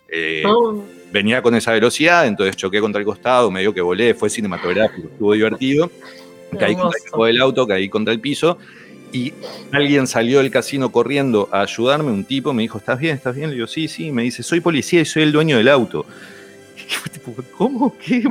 Eh, 0.07 0.43
No, 0.45 0.83
venía 1.11 1.41
con 1.41 1.55
esa 1.55 1.71
velocidad, 1.71 2.27
entonces 2.27 2.55
choqué 2.55 2.79
contra 2.79 2.99
el 2.99 3.05
costado, 3.05 3.49
medio 3.51 3.73
que 3.73 3.81
volé, 3.81 4.13
fue 4.13 4.29
cinematográfico, 4.29 5.07
estuvo 5.07 5.33
divertido. 5.33 5.89
Caí 6.59 6.75
contra 6.75 6.99
el 6.99 7.33
del 7.33 7.41
auto, 7.41 7.65
caí 7.65 7.89
contra 7.89 8.13
el 8.13 8.19
piso 8.19 8.59
y 9.13 9.33
alguien 9.71 10.07
salió 10.07 10.39
del 10.39 10.51
casino 10.51 10.91
corriendo 10.91 11.47
a 11.51 11.61
ayudarme, 11.61 12.11
un 12.11 12.25
tipo 12.25 12.51
me 12.51 12.63
dijo, 12.63 12.77
¿estás 12.79 12.99
bien? 12.99 13.15
¿Estás 13.15 13.35
bien? 13.35 13.49
Le 13.49 13.55
digo, 13.55 13.67
sí, 13.67 13.87
sí, 13.87 14.11
me 14.11 14.23
dice, 14.23 14.43
soy 14.43 14.59
policía 14.59 14.99
y 15.01 15.05
soy 15.05 15.23
el 15.23 15.31
dueño 15.31 15.55
del 15.57 15.69
auto. 15.69 16.05
¿Cómo? 17.57 17.95
¿Qué? 17.97 18.23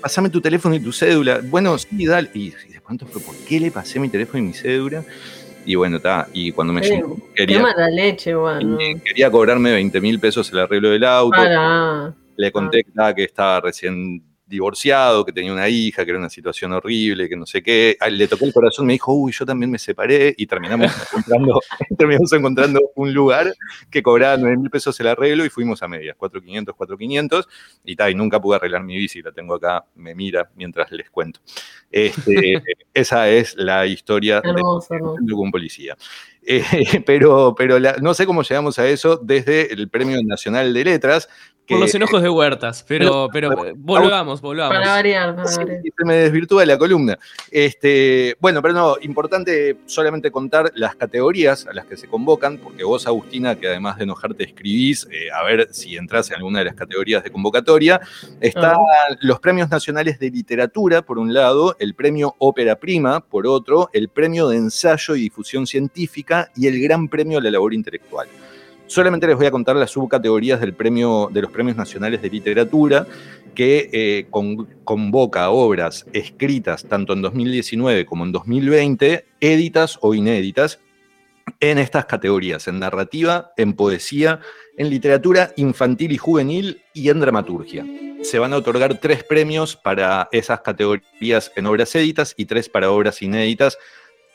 Pasame 0.00 0.28
tu 0.30 0.40
teléfono 0.40 0.74
y 0.74 0.80
tu 0.80 0.92
cédula. 0.92 1.40
Bueno, 1.44 1.76
sí, 1.76 2.06
dale. 2.06 2.30
Y, 2.32 2.50
de 2.50 2.80
pronto 2.80 3.06
fue, 3.06 3.20
¿por 3.20 3.34
qué 3.46 3.60
le 3.60 3.70
pasé 3.70 3.98
mi 3.98 4.08
teléfono 4.08 4.38
y 4.42 4.46
mi 4.46 4.54
cédula? 4.54 5.04
Y 5.66 5.74
bueno, 5.74 5.98
está. 5.98 6.28
Y 6.32 6.52
cuando 6.52 6.72
me 6.72 6.80
llamó, 6.82 7.16
Qué 7.34 7.46
quería, 7.46 7.62
leche, 7.90 8.34
bueno. 8.34 8.78
quería 9.04 9.30
cobrarme 9.30 9.72
20 9.72 10.00
mil 10.00 10.18
pesos 10.18 10.50
el 10.52 10.60
arreglo 10.60 10.90
del 10.90 11.04
auto. 11.04 11.36
Para. 11.36 12.14
Le 12.36 12.52
conté 12.52 12.80
estaba- 12.80 13.14
que 13.14 13.24
estaba 13.24 13.60
recién 13.60 14.22
divorciado, 14.50 15.24
que 15.24 15.32
tenía 15.32 15.52
una 15.52 15.68
hija, 15.68 16.04
que 16.04 16.10
era 16.10 16.18
una 16.18 16.28
situación 16.28 16.72
horrible, 16.72 17.28
que 17.28 17.36
no 17.36 17.46
sé 17.46 17.62
qué. 17.62 17.96
Ah, 18.00 18.10
Le 18.10 18.28
tocó 18.28 18.44
el 18.44 18.52
corazón, 18.52 18.84
me 18.86 18.92
dijo, 18.94 19.14
uy, 19.14 19.32
yo 19.32 19.46
también 19.46 19.70
me 19.70 19.78
separé 19.78 20.34
y 20.36 20.46
terminamos 20.46 20.90
encontrando, 21.12 21.60
terminamos 21.98 22.32
encontrando 22.32 22.80
un 22.96 23.14
lugar 23.14 23.54
que 23.90 24.02
cobraba 24.02 24.36
9 24.36 24.56
mil 24.58 24.68
pesos 24.70 24.98
el 25.00 25.06
arreglo 25.06 25.44
y 25.44 25.48
fuimos 25.50 25.82
a 25.82 25.88
medias, 25.88 26.16
4.500, 26.18 26.64
4.500 26.76 27.46
y 27.84 27.96
tal, 27.96 28.10
y 28.10 28.14
nunca 28.14 28.40
pude 28.40 28.56
arreglar 28.56 28.82
mi 28.84 28.96
bici, 28.98 29.22
la 29.22 29.32
tengo 29.32 29.54
acá, 29.54 29.84
me 29.94 30.14
mira 30.14 30.50
mientras 30.56 30.90
les 30.92 31.08
cuento. 31.10 31.40
Este, 31.90 32.62
esa 32.94 33.28
es 33.30 33.54
la 33.56 33.86
historia 33.86 34.40
de 34.40 34.50
Hermoso, 34.50 34.94
hermoso. 34.94 35.16
de 35.20 35.32
un 35.34 35.50
policía. 35.50 35.96
Eh, 36.42 36.64
pero 37.06 37.54
pero 37.56 37.78
la- 37.78 37.96
no 38.00 38.14
sé 38.14 38.26
cómo 38.26 38.42
llegamos 38.42 38.78
a 38.78 38.88
eso 38.88 39.16
desde 39.18 39.72
el 39.72 39.88
Premio 39.88 40.18
Nacional 40.24 40.72
de 40.72 40.84
Letras. 40.84 41.28
Que, 41.70 41.76
Por 41.76 41.82
los 41.82 41.94
enojos 41.94 42.20
de 42.20 42.28
Huertas, 42.28 42.84
pero, 42.88 43.28
pero 43.32 43.64
eh, 43.64 43.74
volvamos, 43.76 44.40
volvamos. 44.40 44.76
Para 44.76 44.90
variar, 44.90 45.36
para 45.36 45.46
Sí, 45.46 45.58
variar. 45.58 45.82
se 45.96 46.04
me 46.04 46.14
desvirtúa 46.16 46.66
la 46.66 46.76
columna. 46.76 47.16
Este, 47.48 48.36
bueno, 48.40 48.60
pero 48.60 48.74
no, 48.74 48.96
importante 49.00 49.76
solamente 49.86 50.32
contar 50.32 50.72
las 50.74 50.96
categorías 50.96 51.68
a 51.68 51.72
las 51.72 51.86
que 51.86 51.96
se 51.96 52.08
convocan, 52.08 52.58
porque 52.58 52.82
vos, 52.82 53.06
Agustina, 53.06 53.54
que 53.54 53.68
además 53.68 53.98
de 53.98 54.02
enojarte 54.02 54.42
escribís, 54.42 55.06
eh, 55.12 55.30
a 55.32 55.44
ver 55.44 55.68
si 55.70 55.96
entras 55.96 56.28
en 56.30 56.38
alguna 56.38 56.58
de 56.58 56.64
las 56.64 56.74
categorías 56.74 57.22
de 57.22 57.30
convocatoria, 57.30 58.00
están 58.40 58.76
los 59.20 59.38
premios 59.38 59.70
nacionales 59.70 60.18
de 60.18 60.28
literatura, 60.28 61.02
por 61.02 61.20
un 61.20 61.32
lado, 61.32 61.76
el 61.78 61.94
premio 61.94 62.34
Ópera 62.38 62.74
Prima, 62.74 63.20
por 63.20 63.46
otro, 63.46 63.90
el 63.92 64.08
premio 64.08 64.48
de 64.48 64.56
ensayo 64.56 65.14
y 65.14 65.20
difusión 65.20 65.68
científica 65.68 66.50
y 66.56 66.66
el 66.66 66.82
gran 66.82 67.08
premio 67.08 67.38
a 67.38 67.42
la 67.42 67.52
labor 67.52 67.74
intelectual. 67.74 68.26
Solamente 68.90 69.28
les 69.28 69.36
voy 69.36 69.46
a 69.46 69.52
contar 69.52 69.76
las 69.76 69.92
subcategorías 69.92 70.60
del 70.60 70.74
premio, 70.74 71.30
de 71.32 71.42
los 71.42 71.52
premios 71.52 71.76
nacionales 71.76 72.20
de 72.22 72.28
literatura, 72.28 73.06
que 73.54 73.88
eh, 73.92 74.26
con- 74.30 74.66
convoca 74.82 75.48
obras 75.50 76.06
escritas 76.12 76.84
tanto 76.84 77.12
en 77.12 77.22
2019 77.22 78.04
como 78.04 78.24
en 78.24 78.32
2020, 78.32 79.26
éditas 79.38 79.96
o 80.02 80.12
inéditas, 80.12 80.80
en 81.60 81.78
estas 81.78 82.06
categorías, 82.06 82.66
en 82.66 82.80
narrativa, 82.80 83.52
en 83.56 83.74
poesía, 83.74 84.40
en 84.76 84.90
literatura 84.90 85.52
infantil 85.56 86.10
y 86.10 86.18
juvenil 86.18 86.82
y 86.92 87.10
en 87.10 87.20
dramaturgia. 87.20 87.86
Se 88.22 88.40
van 88.40 88.52
a 88.52 88.56
otorgar 88.56 88.98
tres 88.98 89.22
premios 89.22 89.76
para 89.76 90.28
esas 90.32 90.62
categorías 90.62 91.52
en 91.54 91.66
obras 91.66 91.94
éditas 91.94 92.34
y 92.36 92.46
tres 92.46 92.68
para 92.68 92.90
obras 92.90 93.22
inéditas. 93.22 93.78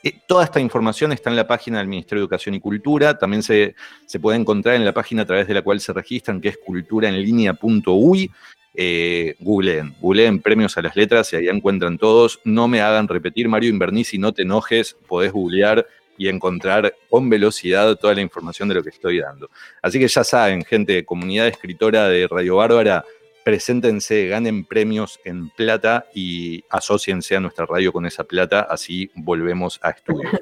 Eh, 0.06 0.20
Toda 0.28 0.44
esta 0.44 0.60
información 0.60 1.10
está 1.10 1.30
en 1.30 1.36
la 1.36 1.48
página 1.48 1.78
del 1.78 1.88
Ministerio 1.88 2.20
de 2.20 2.24
Educación 2.26 2.54
y 2.54 2.60
Cultura. 2.60 3.18
También 3.18 3.42
se, 3.42 3.74
se 4.06 4.20
puede 4.20 4.38
encontrar 4.38 4.76
en 4.76 4.84
la 4.84 4.92
página 4.92 5.22
a 5.22 5.26
través 5.26 5.48
de 5.48 5.54
la 5.54 5.62
cual 5.62 5.80
se 5.80 5.92
registran, 5.92 6.40
que 6.40 6.50
es 6.50 6.58
culturaenlinea.uy. 6.58 8.30
Eh, 8.78 9.34
googleen, 9.40 9.96
googleen 10.00 10.40
premios 10.40 10.76
a 10.76 10.82
las 10.82 10.94
letras 10.94 11.32
y 11.32 11.36
ahí 11.36 11.48
encuentran 11.48 11.98
todos. 11.98 12.38
No 12.44 12.68
me 12.68 12.80
hagan 12.82 13.08
repetir, 13.08 13.48
Mario 13.48 13.70
Invernici, 13.70 14.16
no 14.16 14.32
te 14.32 14.42
enojes, 14.42 14.96
podés 15.08 15.32
googlear 15.32 15.84
y 16.18 16.28
encontrar 16.28 16.94
con 17.10 17.28
velocidad 17.28 17.96
toda 17.96 18.14
la 18.14 18.20
información 18.20 18.68
de 18.68 18.76
lo 18.76 18.82
que 18.84 18.90
estoy 18.90 19.18
dando. 19.18 19.50
Así 19.82 19.98
que 19.98 20.06
ya 20.06 20.22
saben, 20.22 20.64
gente, 20.64 21.04
comunidad 21.04 21.48
escritora 21.48 22.08
de 22.08 22.28
Radio 22.28 22.56
Bárbara, 22.56 23.04
preséntense, 23.46 24.26
ganen 24.26 24.64
premios 24.64 25.20
en 25.24 25.50
plata 25.50 26.06
y 26.12 26.64
asóciense 26.68 27.36
a 27.36 27.40
nuestra 27.40 27.64
radio 27.64 27.92
con 27.92 28.04
esa 28.04 28.24
plata, 28.24 28.66
así 28.68 29.08
volvemos 29.14 29.78
a 29.84 29.90
estudiar. 29.90 30.40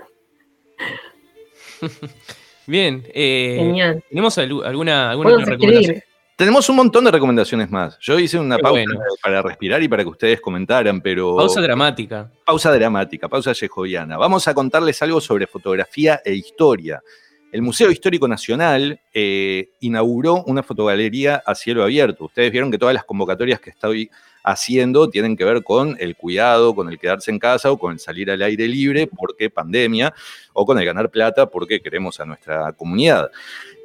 Bien, 2.66 3.04
eh, 3.12 3.56
Genial. 3.58 4.02
¿tenemos 4.08 4.38
algu- 4.38 4.64
alguna, 4.64 5.10
alguna 5.10 5.34
otra 5.34 5.44
recomendación? 5.44 6.02
Tenemos 6.34 6.66
un 6.70 6.76
montón 6.76 7.04
de 7.04 7.10
recomendaciones 7.10 7.70
más. 7.70 7.98
Yo 8.00 8.18
hice 8.18 8.38
una 8.38 8.56
Qué 8.56 8.62
pausa 8.62 8.82
bueno. 8.86 9.00
para 9.22 9.42
respirar 9.42 9.82
y 9.82 9.88
para 9.88 10.02
que 10.02 10.08
ustedes 10.08 10.40
comentaran, 10.40 11.02
pero... 11.02 11.36
Pausa 11.36 11.60
dramática. 11.60 12.32
pausa 12.46 12.72
dramática, 12.72 13.28
pausa 13.28 13.52
yejoviana. 13.52 14.16
Vamos 14.16 14.48
a 14.48 14.54
contarles 14.54 15.02
algo 15.02 15.20
sobre 15.20 15.46
fotografía 15.46 16.22
e 16.24 16.32
historia. 16.32 17.02
El 17.54 17.62
Museo 17.62 17.88
Histórico 17.88 18.26
Nacional 18.26 19.00
eh, 19.12 19.68
inauguró 19.78 20.42
una 20.42 20.64
fotogalería 20.64 21.40
a 21.46 21.54
cielo 21.54 21.84
abierto. 21.84 22.24
Ustedes 22.24 22.50
vieron 22.50 22.68
que 22.68 22.78
todas 22.78 22.92
las 22.92 23.04
convocatorias 23.04 23.60
que 23.60 23.70
estoy 23.70 24.10
haciendo 24.42 25.08
tienen 25.08 25.36
que 25.36 25.44
ver 25.44 25.62
con 25.62 25.96
el 26.00 26.16
cuidado, 26.16 26.74
con 26.74 26.88
el 26.88 26.98
quedarse 26.98 27.30
en 27.30 27.38
casa 27.38 27.70
o 27.70 27.78
con 27.78 27.92
el 27.92 28.00
salir 28.00 28.28
al 28.28 28.42
aire 28.42 28.66
libre 28.66 29.06
porque 29.06 29.50
pandemia 29.50 30.12
o 30.52 30.66
con 30.66 30.80
el 30.80 30.84
ganar 30.84 31.10
plata 31.10 31.46
porque 31.48 31.80
queremos 31.80 32.18
a 32.18 32.24
nuestra 32.24 32.72
comunidad. 32.72 33.30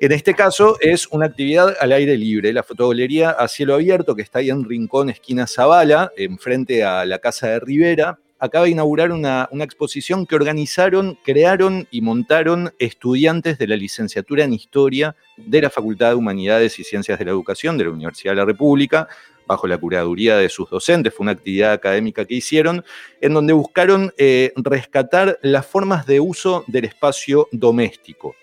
En 0.01 0.13
este 0.13 0.33
caso 0.33 0.77
es 0.81 1.05
una 1.11 1.27
actividad 1.27 1.75
al 1.79 1.91
aire 1.91 2.17
libre, 2.17 2.51
la 2.51 2.63
fotogalería 2.63 3.29
a 3.29 3.47
cielo 3.47 3.75
abierto 3.75 4.15
que 4.15 4.23
está 4.23 4.39
ahí 4.39 4.49
en 4.49 4.67
Rincón, 4.67 5.11
esquina 5.11 5.45
Zavala, 5.45 6.11
enfrente 6.17 6.83
a 6.83 7.05
la 7.05 7.19
Casa 7.19 7.49
de 7.49 7.59
Rivera, 7.59 8.17
acaba 8.39 8.65
de 8.65 8.71
inaugurar 8.71 9.11
una, 9.11 9.47
una 9.51 9.63
exposición 9.63 10.25
que 10.25 10.35
organizaron, 10.35 11.17
crearon 11.23 11.87
y 11.91 12.01
montaron 12.01 12.73
estudiantes 12.79 13.57
de 13.57 13.67
la 13.67 13.75
licenciatura 13.75 14.43
en 14.43 14.53
Historia 14.53 15.15
de 15.37 15.61
la 15.61 15.69
Facultad 15.69 16.09
de 16.09 16.15
Humanidades 16.15 16.79
y 16.79 16.83
Ciencias 16.83 17.19
de 17.19 17.25
la 17.25 17.31
Educación 17.31 17.77
de 17.77 17.83
la 17.85 17.91
Universidad 17.91 18.31
de 18.33 18.37
la 18.37 18.45
República, 18.45 19.07
bajo 19.45 19.67
la 19.67 19.77
curaduría 19.77 20.37
de 20.37 20.47
sus 20.47 20.69
docentes. 20.69 21.13
Fue 21.13 21.23
una 21.23 21.31
actividad 21.31 21.73
académica 21.73 22.23
que 22.23 22.35
hicieron, 22.35 22.83
en 23.19 23.33
donde 23.33 23.53
buscaron 23.53 24.13
eh, 24.17 24.53
rescatar 24.55 25.39
las 25.41 25.65
formas 25.65 26.05
de 26.05 26.19
uso 26.19 26.63
del 26.67 26.85
espacio 26.85 27.47
doméstico. 27.51 28.35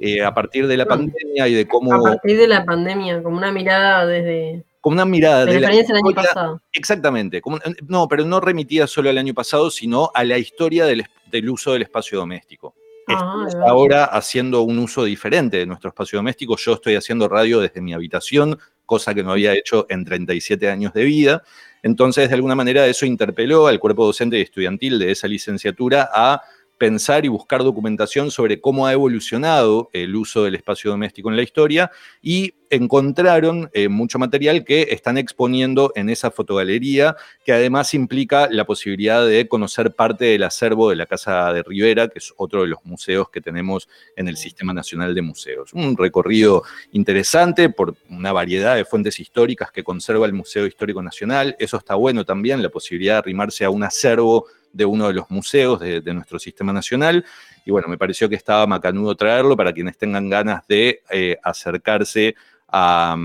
Eh, 0.00 0.22
a 0.22 0.32
partir 0.32 0.66
de 0.66 0.76
la 0.76 0.84
Mm. 0.84 0.88
pandemia 0.88 1.48
y 1.48 1.54
de 1.54 1.66
cómo, 1.66 1.92
A 1.94 2.02
partir 2.02 2.38
de 2.38 2.46
la 2.48 2.64
pandemia, 2.64 3.22
como 3.22 3.36
una 3.36 3.50
mirada 3.50 4.06
desde 4.06 4.64
con 4.88 4.94
una 4.94 5.04
mirada 5.04 5.44
de 5.44 5.60
la 5.60 5.68
año 5.68 6.14
pasado. 6.14 6.62
Exactamente. 6.72 7.42
como- 7.42 7.58
no, 7.86 8.08
pero 8.08 8.24
no 8.24 8.40
remitía 8.40 8.86
solo 8.86 9.10
al 9.10 9.18
año 9.18 9.34
pasado, 9.34 9.70
sino 9.70 10.10
a 10.14 10.24
la 10.24 10.38
historia 10.38 10.86
del, 10.86 11.04
uso 11.50 11.74
del 11.74 11.82
espacio 11.82 12.18
doméstico. 12.18 12.74
Ah, 13.06 13.46
ahora 13.66 14.04
haciendo 14.04 14.62
un 14.62 14.78
uso 14.78 15.04
diferente 15.04 15.58
de 15.58 15.66
nuestro 15.66 15.88
espacio 15.90 16.18
doméstico. 16.18 16.56
Yo 16.56 16.72
estoy 16.74 16.94
haciendo 16.94 17.28
radio 17.28 17.60
desde 17.60 17.82
mi 17.82 17.92
habitación, 17.92 18.58
cosa 18.86 19.14
que 19.14 19.22
no 19.22 19.32
había 19.32 19.54
hecho 19.54 19.86
en 19.90 20.04
37 20.04 20.70
años 20.70 20.94
de 20.94 21.04
vida. 21.04 21.42
Entonces, 21.82 22.28
de 22.30 22.34
alguna 22.34 22.54
manera, 22.54 22.86
eso 22.86 23.04
interpeló 23.04 23.66
al 23.66 23.78
cuerpo 23.78 24.06
docente 24.06 24.38
y 24.38 24.42
estudiantil 24.42 24.98
de 24.98 25.10
esa 25.10 25.28
licenciatura 25.28 26.08
a 26.12 26.42
pensar 26.78 27.24
y 27.24 27.28
buscar 27.28 27.64
documentación 27.64 28.30
sobre 28.30 28.60
cómo 28.60 28.86
ha 28.86 28.92
evolucionado 28.92 29.90
el 29.92 30.14
uso 30.16 30.44
del 30.44 30.54
espacio 30.54 30.90
doméstico 30.90 31.28
en 31.28 31.36
la 31.36 31.42
historia 31.42 31.90
y 32.22 32.54
encontraron 32.70 33.70
eh, 33.72 33.88
mucho 33.88 34.18
material 34.18 34.64
que 34.64 34.88
están 34.90 35.18
exponiendo 35.18 35.92
en 35.94 36.10
esa 36.10 36.30
fotogalería, 36.30 37.16
que 37.44 37.52
además 37.52 37.94
implica 37.94 38.48
la 38.50 38.64
posibilidad 38.66 39.26
de 39.26 39.48
conocer 39.48 39.94
parte 39.94 40.26
del 40.26 40.44
acervo 40.44 40.90
de 40.90 40.96
la 40.96 41.06
Casa 41.06 41.52
de 41.52 41.62
Rivera, 41.62 42.08
que 42.08 42.18
es 42.18 42.32
otro 42.36 42.62
de 42.62 42.68
los 42.68 42.84
museos 42.84 43.30
que 43.30 43.40
tenemos 43.40 43.88
en 44.16 44.28
el 44.28 44.36
Sistema 44.36 44.72
Nacional 44.72 45.14
de 45.14 45.22
Museos. 45.22 45.72
Un 45.72 45.96
recorrido 45.96 46.62
interesante 46.92 47.70
por 47.70 47.96
una 48.10 48.32
variedad 48.32 48.76
de 48.76 48.84
fuentes 48.84 49.18
históricas 49.18 49.72
que 49.72 49.84
conserva 49.84 50.26
el 50.26 50.32
Museo 50.32 50.66
Histórico 50.66 51.02
Nacional. 51.02 51.56
Eso 51.58 51.76
está 51.76 51.94
bueno 51.94 52.24
también, 52.24 52.62
la 52.62 52.68
posibilidad 52.68 53.14
de 53.14 53.18
arrimarse 53.18 53.64
a 53.64 53.70
un 53.70 53.82
acervo 53.82 54.46
de 54.72 54.84
uno 54.84 55.08
de 55.08 55.14
los 55.14 55.30
museos 55.30 55.80
de, 55.80 56.00
nuestro 56.14 56.38
sistema 56.38 56.72
nacional. 56.72 57.24
Y 57.64 57.70
bueno, 57.70 57.88
me 57.88 57.98
pareció 57.98 58.28
que 58.28 58.34
estaba 58.34 58.66
macanudo 58.66 59.14
traerlo 59.14 59.56
para 59.56 59.72
quienes 59.72 59.96
tengan 59.98 60.28
ganas 60.28 60.66
de 60.66 61.02
eh, 61.10 61.36
acercarse 61.42 62.34
a, 62.68 63.16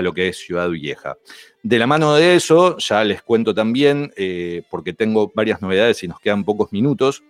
lo 0.00 0.12
que 0.12 0.28
es 0.28 0.38
Ciudad 0.38 0.68
Vieja. 0.68 1.16
De 1.62 1.78
la 1.78 1.86
mano 1.86 2.14
de 2.14 2.36
eso, 2.36 2.76
ya 2.78 3.02
les 3.04 3.22
cuento 3.22 3.54
también, 3.54 4.12
eh, 4.16 4.62
porque 4.70 4.92
tengo 4.92 5.32
varias 5.34 5.60
novedades 5.62 6.02
y 6.02 6.08
nos 6.08 6.20
quedan 6.20 6.44
pocos 6.44 6.72
minutos, 6.72 7.22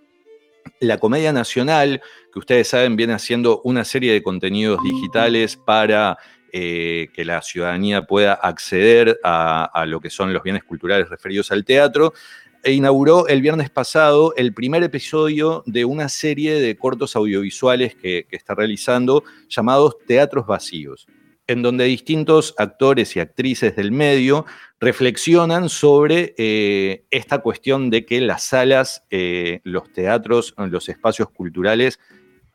la 0.79 0.97
Comedia 0.97 1.31
Nacional, 1.31 2.01
que 2.33 2.39
ustedes 2.39 2.67
saben, 2.67 2.95
viene 2.95 3.13
haciendo 3.13 3.61
una 3.63 3.85
serie 3.85 4.13
de 4.13 4.23
contenidos 4.23 4.83
digitales 4.83 5.57
para 5.57 6.17
eh, 6.51 7.09
que 7.13 7.25
la 7.25 7.41
ciudadanía 7.41 8.03
pueda 8.03 8.33
acceder 8.33 9.19
a, 9.23 9.85
lo 9.87 9.99
que 9.99 10.09
son 10.09 10.33
los 10.33 10.41
bienes 10.41 10.63
culturales 10.63 11.09
referidos 11.09 11.51
al 11.51 11.65
teatro, 11.65 12.13
inauguró 12.73 13.27
el 13.27 13.41
viernes 13.41 13.69
pasado 13.69 14.33
el 14.35 14.53
primer 14.53 14.83
episodio 14.83 15.63
de 15.65 15.85
una 15.85 16.09
serie 16.09 16.55
de 16.55 16.77
cortos 16.77 17.15
audiovisuales 17.15 17.95
que 17.95 18.27
está 18.31 18.55
realizando 18.55 19.23
llamados 19.49 19.97
Teatros 20.07 20.47
Vacíos 20.47 21.07
en 21.47 21.61
donde 21.61 21.85
distintos 21.85 22.55
actores 22.57 23.15
y 23.15 23.19
actrices 23.19 23.75
del 23.75 23.91
medio 23.91 24.45
reflexionan 24.79 25.69
sobre 25.69 26.33
eh, 26.37 27.05
esta 27.11 27.39
cuestión 27.39 27.89
de 27.89 28.05
que 28.05 28.21
las 28.21 28.43
salas, 28.43 29.03
eh, 29.09 29.61
los 29.63 29.91
teatros, 29.91 30.55
los 30.57 30.89
espacios 30.89 31.29
culturales 31.29 31.99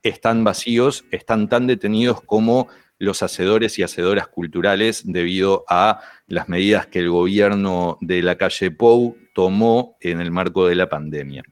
están 0.02 0.44
vacíos, 0.44 1.04
están 1.10 1.48
tan 1.48 1.66
detenidos 1.66 2.20
como 2.22 2.68
los 2.98 3.22
hacedores 3.22 3.78
y 3.78 3.82
hacedoras 3.82 4.28
culturales 4.28 5.02
debido 5.04 5.64
a 5.68 6.00
las 6.26 6.48
medidas 6.48 6.86
que 6.86 6.98
el 6.98 7.10
gobierno 7.10 7.96
de 8.00 8.22
la 8.22 8.36
calle 8.36 8.70
Pou 8.70 9.16
tomó 9.32 9.96
en 10.00 10.20
el 10.20 10.30
marco 10.30 10.66
de 10.66 10.75
la 10.75 10.88
pandemia. 10.88 11.42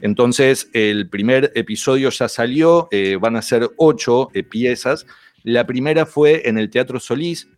Entonces, 0.00 0.70
el 0.72 1.08
primer 1.08 1.52
episodio 1.54 2.10
ya 2.10 2.28
salió, 2.28 2.88
eh, 2.90 3.16
van 3.20 3.36
a 3.36 3.42
ser 3.42 3.70
ocho 3.76 4.30
piezas 4.50 5.06
la 5.44 5.66
primera 5.66 6.06
fue 6.06 6.48
en 6.48 6.56
el 6.56 6.70
Teatro 6.70 6.98
Solís. 6.98 7.50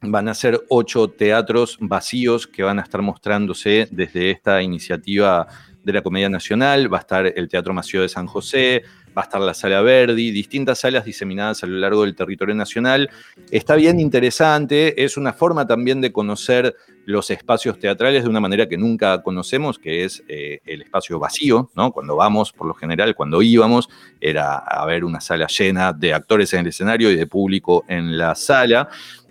Van 0.00 0.28
a 0.28 0.34
ser 0.34 0.60
ocho 0.68 1.08
teatros 1.08 1.76
vacíos 1.80 2.46
que 2.46 2.62
van 2.62 2.78
a 2.78 2.82
estar 2.82 3.02
mostrándose 3.02 3.88
desde 3.90 4.30
esta 4.30 4.62
iniciativa 4.62 5.48
de 5.82 5.92
la 5.92 6.02
Comedia 6.02 6.28
Nacional. 6.28 6.92
Va 6.92 6.98
a 6.98 7.00
estar 7.00 7.26
el 7.26 7.48
Teatro 7.48 7.74
Mació 7.74 8.02
de 8.02 8.08
San 8.08 8.28
José, 8.28 8.84
va 9.08 9.22
a 9.22 9.24
estar 9.24 9.40
la 9.40 9.54
Sala 9.54 9.80
Verdi, 9.80 10.30
distintas 10.30 10.78
salas 10.78 11.04
diseminadas 11.04 11.64
a 11.64 11.66
lo 11.66 11.78
largo 11.78 12.04
del 12.04 12.14
territorio 12.14 12.54
nacional. 12.54 13.10
Está 13.50 13.74
bien 13.74 13.98
interesante, 13.98 15.02
es 15.02 15.16
una 15.16 15.32
forma 15.32 15.66
también 15.66 16.00
de 16.00 16.12
conocer 16.12 16.76
los 17.06 17.30
espacios 17.30 17.78
teatrales 17.78 18.24
de 18.24 18.28
una 18.28 18.40
manera 18.40 18.68
que 18.68 18.76
nunca 18.76 19.22
conocemos, 19.22 19.78
que 19.78 20.04
es 20.04 20.24
eh, 20.28 20.58
el 20.66 20.82
espacio 20.82 21.20
vacío, 21.20 21.70
¿no? 21.76 21.92
Cuando 21.92 22.16
vamos, 22.16 22.52
por 22.52 22.66
lo 22.66 22.74
general, 22.74 23.14
cuando 23.14 23.42
íbamos, 23.42 23.88
era 24.20 24.56
a 24.56 24.84
ver 24.86 25.04
una 25.04 25.20
sala 25.20 25.46
llena 25.46 25.92
de 25.92 26.12
actores 26.12 26.52
en 26.52 26.60
el 26.60 26.66
escenario 26.66 27.10
y 27.12 27.16
de 27.16 27.28
público 27.28 27.84
en 27.88 28.18
la 28.18 28.34
sala. 28.34 28.88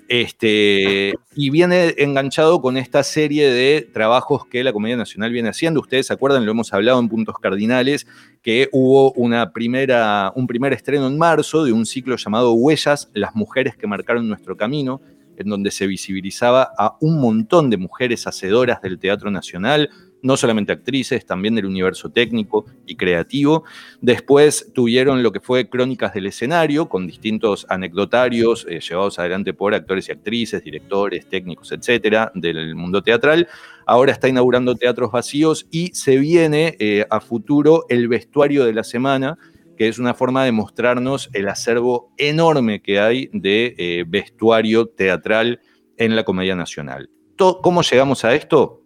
Este, 0.08 1.16
y 1.36 1.50
viene 1.50 1.96
enganchado 1.98 2.62
con 2.62 2.78
esta 2.78 3.04
serie 3.04 3.50
de 3.50 3.90
trabajos 3.92 4.46
que 4.46 4.64
la 4.64 4.72
Comedia 4.72 4.96
Nacional 4.96 5.32
viene 5.32 5.50
haciendo. 5.50 5.82
Ustedes 5.82 6.08
se 6.08 6.14
acuerdan, 6.14 6.46
lo 6.46 6.52
hemos 6.52 6.72
hablado 6.74 7.00
en 7.00 7.10
puntos 7.10 7.36
cardinales, 7.42 8.08
que 8.42 8.70
hubo 8.72 9.12
una 9.14 9.52
primera, 9.52 10.32
un 10.36 10.48
primer 10.48 10.72
estreno 10.72 11.08
en 11.08 11.18
marzo 11.18 11.66
de 11.66 11.74
un 11.74 11.86
ciclo 11.86 12.16
llamado 12.16 12.54
Huellas, 12.54 13.10
las 13.14 13.36
mujeres 13.36 13.76
que 13.76 13.88
marcaron 13.88 14.30
nuestro 14.30 14.56
camino, 14.56 15.02
en 15.38 15.50
donde 15.50 15.72
se 15.72 15.88
visibilizaba 15.88 16.72
a 16.78 16.98
un 17.02 17.20
montón 17.20 17.70
de 17.70 17.78
mujeres 17.78 18.28
hacedoras 18.28 18.82
del 18.82 19.00
Teatro 19.00 19.32
Nacional, 19.32 19.90
no 20.26 20.38
solamente 20.38 20.72
actrices, 20.72 21.24
también 21.24 21.54
del 21.54 21.68
universo 21.68 22.10
técnico 22.10 22.66
y 22.88 22.96
creativo. 22.96 23.64
Después 24.02 24.72
tuvieron 24.74 25.22
lo 25.22 25.32
que 25.32 25.40
fue 25.40 25.70
Crónicas 25.70 26.16
del 26.16 26.26
Escenario, 26.26 26.90
con 26.90 27.06
distintos 27.06 27.68
anecdotarios 27.70 28.66
eh, 28.68 28.80
llevados 28.80 29.20
adelante 29.20 29.54
por 29.54 29.76
actores 29.76 30.10
y 30.10 30.14
actrices, 30.14 30.64
directores, 30.64 31.30
técnicos, 31.30 31.72
etcétera, 31.72 32.32
del 32.34 32.74
mundo 32.74 33.04
teatral. 33.04 33.48
Ahora 33.86 34.14
está 34.14 34.28
inaugurando 34.28 34.76
Teatros 34.76 35.12
Vacíos 35.12 35.68
y 35.70 35.90
se 35.94 36.18
viene 36.18 36.76
eh, 36.80 37.06
a 37.12 37.20
futuro 37.20 37.86
el 37.90 38.08
vestuario 38.08 38.66
de 38.66 38.74
la 38.74 38.84
semana, 38.84 39.38
que 39.76 39.88
es 39.88 40.00
una 40.00 40.14
forma 40.14 40.44
de 40.46 40.52
mostrarnos 40.52 41.30
el 41.34 41.48
acervo 41.48 42.14
enorme 42.18 42.82
que 42.82 43.00
hay 43.00 43.30
de 43.34 43.76
eh, 43.78 44.06
vestuario 44.08 44.88
teatral 44.88 45.60
en 45.98 46.16
la 46.16 46.24
Comedia 46.24 46.56
Nacional. 46.56 47.10
¿Cómo 47.38 47.82
llegamos 47.82 48.24
a 48.24 48.34
esto? 48.34 48.86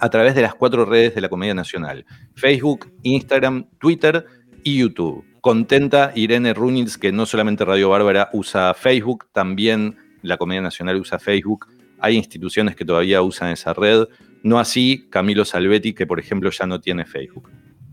a 0.00 0.10
través 0.10 0.34
de 0.34 0.42
las 0.42 0.54
cuatro 0.54 0.84
redes 0.84 1.14
de 1.14 1.20
la 1.20 1.28
Comedia 1.28 1.54
Nacional, 1.54 2.06
Facebook, 2.34 2.92
Instagram, 3.02 3.68
Twitter 3.78 4.26
y 4.62 4.78
YouTube. 4.78 5.24
Contenta 5.40 6.12
Irene 6.14 6.54
Runils 6.54 6.96
que 6.98 7.12
no 7.12 7.26
solamente 7.26 7.64
Radio 7.64 7.90
Bárbara 7.90 8.30
usa 8.32 8.74
Facebook, 8.74 9.26
también 9.32 9.96
la 10.22 10.36
Comedia 10.36 10.62
Nacional 10.62 10.96
usa 10.96 11.18
Facebook. 11.18 11.66
Hay 11.98 12.16
instituciones 12.16 12.76
que 12.76 12.84
todavía 12.84 13.22
usan 13.22 13.50
esa 13.50 13.74
red, 13.74 14.06
no 14.42 14.58
así 14.58 15.06
Camilo 15.10 15.44
Salvetti, 15.44 15.94
que 15.94 16.06
por 16.06 16.20
ejemplo 16.20 16.50
ya 16.50 16.66
no 16.66 16.80
tiene 16.80 17.04
Facebook. 17.04 17.50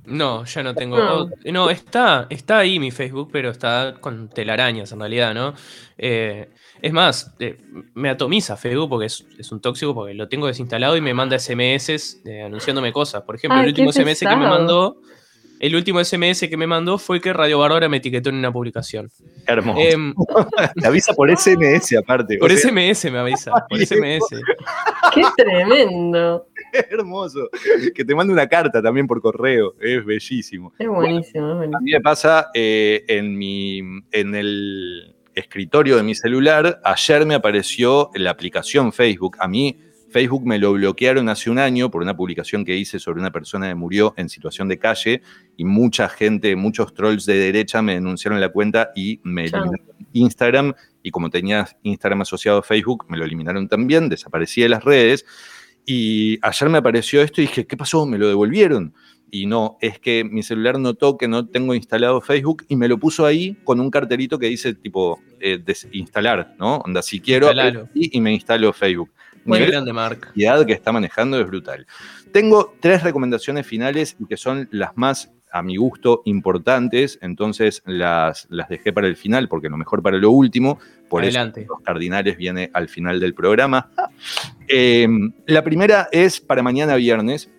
No, 0.09 0.43
ya 0.45 0.63
no 0.63 0.73
tengo. 0.73 1.29
No, 1.45 1.69
está, 1.69 2.27
está 2.29 2.59
ahí 2.59 2.79
mi 2.79 2.91
Facebook, 2.91 3.29
pero 3.31 3.51
está 3.51 3.95
con 3.99 4.29
telarañas 4.29 4.91
en 4.91 4.99
realidad, 4.99 5.33
¿no? 5.33 5.53
Eh, 5.97 6.49
es 6.81 6.93
más, 6.93 7.35
eh, 7.39 7.57
me 7.93 8.09
atomiza 8.09 8.57
Facebook 8.57 8.89
porque 8.89 9.05
es, 9.05 9.51
un 9.51 9.61
tóxico, 9.61 9.93
porque 9.93 10.13
lo 10.13 10.27
tengo 10.27 10.47
desinstalado 10.47 10.97
y 10.97 11.01
me 11.01 11.13
manda 11.13 11.37
SMS 11.37 12.21
eh, 12.25 12.41
anunciándome 12.41 12.91
cosas. 12.91 13.23
Por 13.23 13.35
ejemplo, 13.35 13.59
el 13.61 13.67
último 13.67 13.91
SMS 13.91 14.19
que 14.19 14.35
me 14.35 14.47
mandó. 14.47 14.97
El 15.59 15.75
último 15.75 16.01
SMS 16.01 16.47
que 16.47 16.55
me 16.55 16.67
mandó 16.67 16.97
fue 16.97 17.19
que 17.19 17.33
Radio 17.33 17.59
Bárbara 17.59 17.89
me 17.89 17.97
etiquetó 17.97 18.29
en 18.29 18.35
una 18.35 18.49
publicación. 18.49 19.11
Hermoso. 19.45 19.77
Eh, 19.77 20.13
Te 20.81 20.87
avisa 20.87 21.13
por 21.13 21.29
SMS 21.35 21.97
aparte. 21.97 22.37
Por 22.37 22.49
SMS 22.49 23.11
me 23.11 23.19
avisa. 23.19 23.51
Por 23.67 23.77
SMS. 23.77 24.23
Qué 25.13 25.21
tremendo. 25.35 26.47
Hermoso. 26.89 27.49
Que 27.93 28.05
te 28.05 28.15
mande 28.15 28.33
una 28.33 28.47
carta 28.47 28.81
también 28.81 29.07
por 29.07 29.21
correo. 29.21 29.75
Es 29.79 30.03
bellísimo. 30.05 30.73
Es 30.79 30.87
buenísimo. 30.87 31.51
es 31.51 31.57
buenísimo. 31.57 31.77
A 31.77 31.81
mí 31.81 31.91
me 31.91 32.01
pasa 32.01 32.47
en, 32.53 33.37
mi, 33.37 33.79
en 34.11 34.35
el 34.35 35.15
escritorio 35.35 35.97
de 35.97 36.03
mi 36.03 36.15
celular, 36.15 36.79
ayer 36.83 37.25
me 37.25 37.35
apareció 37.35 38.11
la 38.15 38.31
aplicación 38.31 38.91
Facebook. 38.93 39.37
A 39.39 39.47
mí 39.47 39.79
Facebook 40.09 40.45
me 40.45 40.57
lo 40.57 40.73
bloquearon 40.73 41.29
hace 41.29 41.49
un 41.49 41.59
año 41.59 41.91
por 41.91 42.01
una 42.01 42.15
publicación 42.15 42.65
que 42.65 42.75
hice 42.75 42.99
sobre 42.99 43.19
una 43.19 43.31
persona 43.31 43.69
que 43.69 43.75
murió 43.75 44.13
en 44.17 44.27
situación 44.27 44.67
de 44.67 44.79
calle 44.79 45.21
y 45.55 45.65
mucha 45.65 46.09
gente, 46.09 46.55
muchos 46.55 46.93
trolls 46.93 47.25
de 47.25 47.35
derecha 47.35 47.81
me 47.81 47.93
denunciaron 47.93 48.41
la 48.41 48.49
cuenta 48.49 48.91
y 48.95 49.19
me 49.23 49.45
eliminaron 49.45 49.81
Instagram 50.13 50.73
y 51.03 51.11
como 51.11 51.29
tenía 51.29 51.67
Instagram 51.83 52.21
asociado 52.21 52.59
a 52.59 52.63
Facebook 52.63 53.05
me 53.07 53.17
lo 53.17 53.25
eliminaron 53.25 53.67
también, 53.67 54.09
desaparecí 54.09 54.61
de 54.61 54.69
las 54.69 54.83
redes 54.83 55.25
y 55.85 56.37
ayer 56.41 56.69
me 56.69 56.77
apareció 56.77 57.21
esto 57.21 57.41
y 57.41 57.47
dije, 57.47 57.65
¿qué 57.65 57.77
pasó? 57.77 58.05
Me 58.05 58.17
lo 58.17 58.27
devolvieron 58.27 58.93
y 59.31 59.45
no, 59.45 59.77
es 59.81 59.99
que 59.99 60.23
mi 60.23 60.43
celular 60.43 60.79
notó 60.79 61.17
que 61.17 61.27
no 61.27 61.47
tengo 61.47 61.75
instalado 61.75 62.21
Facebook 62.21 62.65
y 62.67 62.75
me 62.75 62.87
lo 62.87 62.97
puso 62.97 63.25
ahí 63.25 63.55
con 63.63 63.79
un 63.79 63.91
cartelito 63.91 64.39
que 64.39 64.47
dice 64.47 64.73
tipo 64.73 65.21
eh, 65.39 65.59
desinstalar, 65.63 66.55
¿no? 66.57 66.77
Onda, 66.77 67.01
si 67.01 67.19
quiero 67.19 67.49
y, 67.93 68.21
me 68.21 68.33
instalo 68.33 68.73
Facebook. 68.73 69.11
Muy 69.45 69.59
grande, 69.59 69.93
Mark. 69.93 70.31
La 70.35 70.65
que 70.65 70.73
está 70.73 70.91
manejando 70.91 71.39
es 71.39 71.47
brutal. 71.47 71.87
Tengo 72.31 72.75
tres 72.79 73.03
recomendaciones 73.03 73.65
finales 73.65 74.15
y 74.19 74.25
que 74.25 74.37
son 74.37 74.67
las 74.71 74.95
más, 74.95 75.31
a 75.51 75.61
mi 75.61 75.77
gusto, 75.77 76.21
importantes. 76.25 77.19
Entonces 77.21 77.81
las, 77.85 78.47
las 78.49 78.69
dejé 78.69 78.93
para 78.93 79.07
el 79.07 79.15
final 79.15 79.47
porque 79.47 79.69
lo 79.69 79.77
mejor 79.77 80.01
para 80.01 80.17
lo 80.17 80.31
último. 80.31 80.79
Por 81.09 81.23
Adelante. 81.23 81.61
eso 81.61 81.73
los 81.73 81.81
cardinales 81.81 82.37
viene 82.37 82.69
al 82.73 82.89
final 82.89 83.19
del 83.19 83.33
programa. 83.33 83.89
Eh, 84.67 85.07
la 85.47 85.63
primera 85.63 86.09
es 86.11 86.39
para 86.39 86.61
mañana 86.61 86.95
viernes 86.95 87.49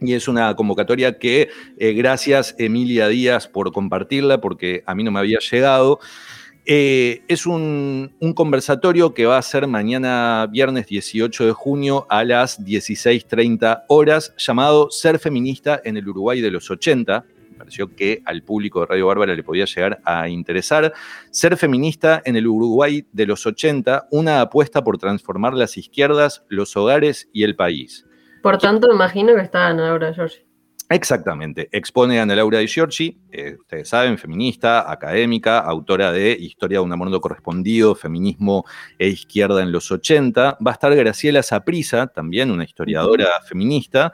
y 0.00 0.12
es 0.12 0.28
una 0.28 0.54
convocatoria 0.54 1.18
que 1.18 1.48
eh, 1.78 1.92
gracias 1.92 2.54
Emilia 2.58 3.08
Díaz 3.08 3.48
por 3.48 3.72
compartirla 3.72 4.40
porque 4.40 4.82
a 4.86 4.94
mí 4.94 5.02
no 5.02 5.10
me 5.10 5.20
había 5.20 5.38
llegado. 5.38 5.98
Eh, 6.66 7.22
es 7.28 7.46
un, 7.46 8.14
conversatorio 8.34 9.12
que 9.12 9.26
va 9.26 9.36
a 9.36 9.42
ser 9.42 9.66
mañana 9.66 10.46
viernes 10.50 10.86
18 10.86 11.46
de 11.46 11.52
junio 11.52 12.06
a 12.08 12.24
las 12.24 12.58
16.30 12.64 13.84
horas 13.88 14.34
llamado 14.38 14.90
Ser 14.90 15.18
feminista 15.18 15.80
en 15.84 15.98
el 15.98 16.08
Uruguay 16.08 16.40
de 16.40 16.50
los 16.50 16.70
80. 16.70 17.24
pareció 17.58 17.94
que 17.94 18.22
al 18.24 18.42
público 18.42 18.80
de 18.80 18.86
Radio 18.86 19.08
Bárbara 19.08 19.34
le 19.34 19.42
podía 19.42 19.66
llegar 19.66 20.00
a 20.04 20.28
interesar. 20.28 20.94
Ser 21.30 21.58
feminista 21.58 22.22
en 22.24 22.36
el 22.36 22.46
Uruguay 22.46 23.06
de 23.12 23.26
los 23.26 23.44
80, 23.44 24.08
una 24.10 24.40
apuesta 24.40 24.82
por 24.82 24.96
transformar 24.96 25.52
las 25.52 25.76
izquierdas, 25.76 26.44
los 26.48 26.76
hogares 26.78 27.28
y 27.34 27.44
el 27.44 27.56
país. 27.56 28.06
Por 28.42 28.56
tanto, 28.56 28.90
imagino 28.90 29.34
que 29.34 29.42
está 29.42 29.66
Ana 29.66 29.88
Laura 29.88 30.14
Giorgi. 30.14 30.44
Exactamente. 30.90 31.68
Expone 31.72 32.18
a 32.18 32.22
Ana 32.22 32.34
Laura 32.34 32.58
Di 32.58 32.66
Giorgi, 32.66 33.18
eh, 33.30 33.56
ustedes 33.58 33.88
saben, 33.88 34.18
feminista, 34.18 34.90
académica, 34.90 35.58
autora 35.60 36.12
de 36.12 36.32
Historia 36.32 36.78
de 36.78 36.84
un 36.84 36.92
amor 36.92 37.10
no 37.10 37.20
correspondido, 37.20 37.94
Feminismo 37.94 38.64
e 38.98 39.08
Izquierda 39.08 39.62
en 39.62 39.72
los 39.72 39.90
80. 39.90 40.58
Va 40.64 40.70
a 40.70 40.74
estar 40.74 40.94
Graciela 40.94 41.42
Saprisa, 41.42 42.08
también 42.08 42.50
una 42.50 42.64
historiadora 42.64 43.28
feminista, 43.48 44.12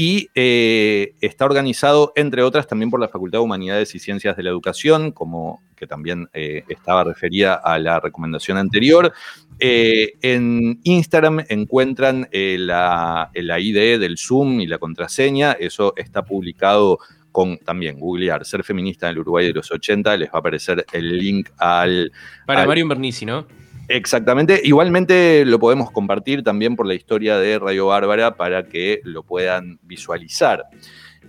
y 0.00 0.30
eh, 0.36 1.14
está 1.20 1.44
organizado, 1.44 2.12
entre 2.14 2.44
otras, 2.44 2.68
también 2.68 2.88
por 2.88 3.00
la 3.00 3.08
Facultad 3.08 3.40
de 3.40 3.44
Humanidades 3.44 3.96
y 3.96 3.98
Ciencias 3.98 4.36
de 4.36 4.44
la 4.44 4.50
Educación, 4.50 5.10
como 5.10 5.60
que 5.74 5.88
también 5.88 6.28
eh, 6.32 6.62
estaba 6.68 7.02
referida 7.02 7.54
a 7.54 7.80
la 7.80 7.98
recomendación 7.98 8.58
anterior. 8.58 9.12
Eh, 9.58 10.12
en 10.22 10.78
Instagram 10.84 11.44
encuentran 11.48 12.28
la, 12.30 13.32
la 13.34 13.58
ID 13.58 13.98
del 13.98 14.18
Zoom 14.18 14.60
y 14.60 14.68
la 14.68 14.78
contraseña, 14.78 15.56
eso 15.58 15.94
está 15.96 16.24
publicado 16.24 17.00
con 17.32 17.58
también 17.58 17.98
googlear 17.98 18.44
ser 18.44 18.62
feminista 18.62 19.08
en 19.08 19.14
el 19.14 19.18
Uruguay 19.18 19.48
de 19.48 19.54
los 19.54 19.68
80, 19.68 20.16
les 20.16 20.28
va 20.28 20.34
a 20.34 20.38
aparecer 20.38 20.86
el 20.92 21.18
link 21.18 21.48
al... 21.58 22.12
Para 22.46 22.64
Mario 22.66 22.86
Bernici, 22.86 23.26
¿no? 23.26 23.48
Exactamente. 23.88 24.60
Igualmente 24.62 25.44
lo 25.46 25.58
podemos 25.58 25.90
compartir 25.90 26.42
también 26.42 26.76
por 26.76 26.86
la 26.86 26.94
historia 26.94 27.38
de 27.38 27.58
Radio 27.58 27.86
Bárbara 27.86 28.36
para 28.36 28.64
que 28.64 29.00
lo 29.02 29.22
puedan 29.22 29.78
visualizar. 29.82 30.64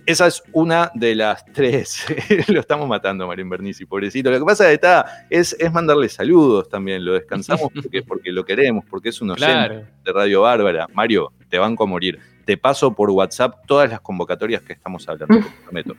Esa 0.06 0.26
es 0.26 0.42
una 0.52 0.90
de 0.94 1.14
las 1.14 1.44
tres. 1.52 2.04
lo 2.48 2.60
estamos 2.60 2.88
matando, 2.88 3.26
Marín 3.26 3.48
Bernici, 3.48 3.86
pobrecito. 3.86 4.30
Lo 4.30 4.38
que 4.38 4.44
pasa 4.44 4.70
está, 4.70 5.26
es, 5.30 5.56
es 5.58 5.72
mandarle 5.72 6.08
saludos 6.08 6.68
también. 6.68 7.04
Lo 7.04 7.14
descansamos 7.14 7.70
porque, 7.74 8.02
porque 8.02 8.30
lo 8.30 8.44
queremos, 8.44 8.84
porque 8.88 9.08
es 9.08 9.20
un 9.20 9.30
oyente 9.30 9.86
de 10.04 10.12
Radio 10.12 10.42
Bárbara. 10.42 10.86
Mario, 10.92 11.32
te 11.48 11.58
banco 11.58 11.84
a 11.84 11.86
morir. 11.86 12.18
Te 12.44 12.56
paso 12.56 12.94
por 12.94 13.10
WhatsApp 13.10 13.66
todas 13.66 13.88
las 13.88 14.00
convocatorias 14.00 14.62
que 14.62 14.72
estamos 14.72 15.08
hablando, 15.08 15.38
te 15.38 15.62
prometo. 15.64 15.94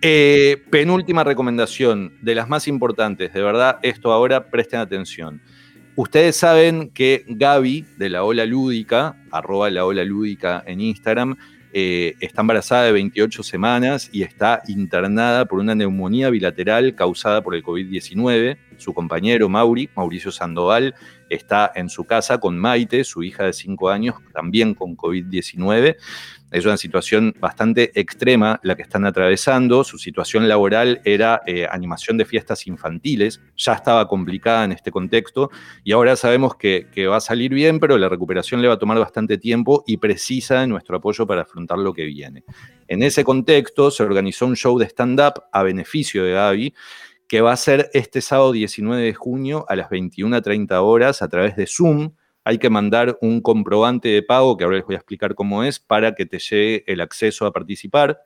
Eh, 0.00 0.62
penúltima 0.70 1.24
recomendación, 1.24 2.16
de 2.20 2.34
las 2.34 2.48
más 2.48 2.68
importantes, 2.68 3.32
de 3.32 3.42
verdad, 3.42 3.78
esto 3.82 4.12
ahora 4.12 4.50
presten 4.50 4.80
atención. 4.80 5.40
Ustedes 5.98 6.36
saben 6.36 6.90
que 6.90 7.24
Gaby 7.26 7.84
de 7.96 8.08
la 8.08 8.22
Ola 8.22 8.46
Lúdica, 8.46 9.16
arroba 9.32 9.68
la 9.68 9.84
Ola 9.84 10.04
Lúdica 10.04 10.62
en 10.64 10.80
Instagram, 10.80 11.34
eh, 11.72 12.14
está 12.20 12.42
embarazada 12.42 12.84
de 12.84 12.92
28 12.92 13.42
semanas 13.42 14.08
y 14.12 14.22
está 14.22 14.62
internada 14.68 15.46
por 15.46 15.58
una 15.58 15.74
neumonía 15.74 16.30
bilateral 16.30 16.94
causada 16.94 17.42
por 17.42 17.56
el 17.56 17.64
COVID-19. 17.64 18.58
Su 18.78 18.94
compañero 18.94 19.48
Mauri, 19.48 19.90
Mauricio 19.94 20.32
Sandoval, 20.32 20.94
está 21.28 21.70
en 21.74 21.88
su 21.88 22.04
casa 22.04 22.38
con 22.38 22.58
Maite, 22.58 23.04
su 23.04 23.22
hija 23.22 23.44
de 23.44 23.52
5 23.52 23.90
años, 23.90 24.16
también 24.32 24.74
con 24.74 24.96
COVID-19. 24.96 25.96
Es 26.50 26.64
una 26.64 26.78
situación 26.78 27.34
bastante 27.38 27.98
extrema 28.00 28.58
la 28.62 28.74
que 28.74 28.80
están 28.80 29.04
atravesando. 29.04 29.84
Su 29.84 29.98
situación 29.98 30.48
laboral 30.48 31.02
era 31.04 31.42
eh, 31.46 31.66
animación 31.70 32.16
de 32.16 32.24
fiestas 32.24 32.66
infantiles, 32.66 33.42
ya 33.54 33.74
estaba 33.74 34.08
complicada 34.08 34.64
en 34.64 34.72
este 34.72 34.90
contexto 34.90 35.50
y 35.84 35.92
ahora 35.92 36.16
sabemos 36.16 36.56
que, 36.56 36.86
va 37.06 37.16
a 37.16 37.20
salir 37.20 37.52
bien, 37.52 37.80
pero 37.80 37.98
la 37.98 38.08
recuperación 38.08 38.62
le 38.62 38.68
va 38.68 38.74
a 38.74 38.78
tomar 38.78 38.98
bastante 38.98 39.36
tiempo 39.36 39.84
y 39.86 39.98
precisa 39.98 40.60
de 40.60 40.66
nuestro 40.66 40.96
apoyo 40.96 41.26
para 41.26 41.42
afrontar 41.42 41.78
lo 41.78 41.92
que 41.92 42.04
viene. 42.04 42.44
En 42.86 43.02
ese 43.02 43.24
contexto 43.24 43.90
se 43.90 44.02
organizó 44.02 44.46
un 44.46 44.56
show 44.56 44.78
de 44.78 44.86
stand-up 44.86 45.44
a 45.52 45.62
beneficio 45.62 46.24
de 46.24 46.32
Gaby 46.32 46.74
que 47.28 47.40
va 47.40 47.52
a 47.52 47.56
ser 47.56 47.90
este 47.92 48.20
sábado 48.20 48.52
19 48.52 49.02
de 49.02 49.14
junio 49.14 49.66
a 49.68 49.76
las 49.76 49.90
21.30 49.90 50.82
horas 50.82 51.22
a 51.22 51.28
través 51.28 51.56
de 51.56 51.66
Zoom 51.66 52.12
hay 52.48 52.56
que 52.56 52.70
mandar 52.70 53.18
un 53.20 53.42
comprobante 53.42 54.08
de 54.08 54.22
pago, 54.22 54.56
que 54.56 54.64
ahora 54.64 54.78
les 54.78 54.86
voy 54.86 54.94
a 54.94 54.98
explicar 55.00 55.34
cómo 55.34 55.64
es, 55.64 55.78
para 55.78 56.14
que 56.14 56.24
te 56.24 56.38
llegue 56.38 56.82
el 56.86 57.02
acceso 57.02 57.44
a 57.44 57.52
participar. 57.52 58.22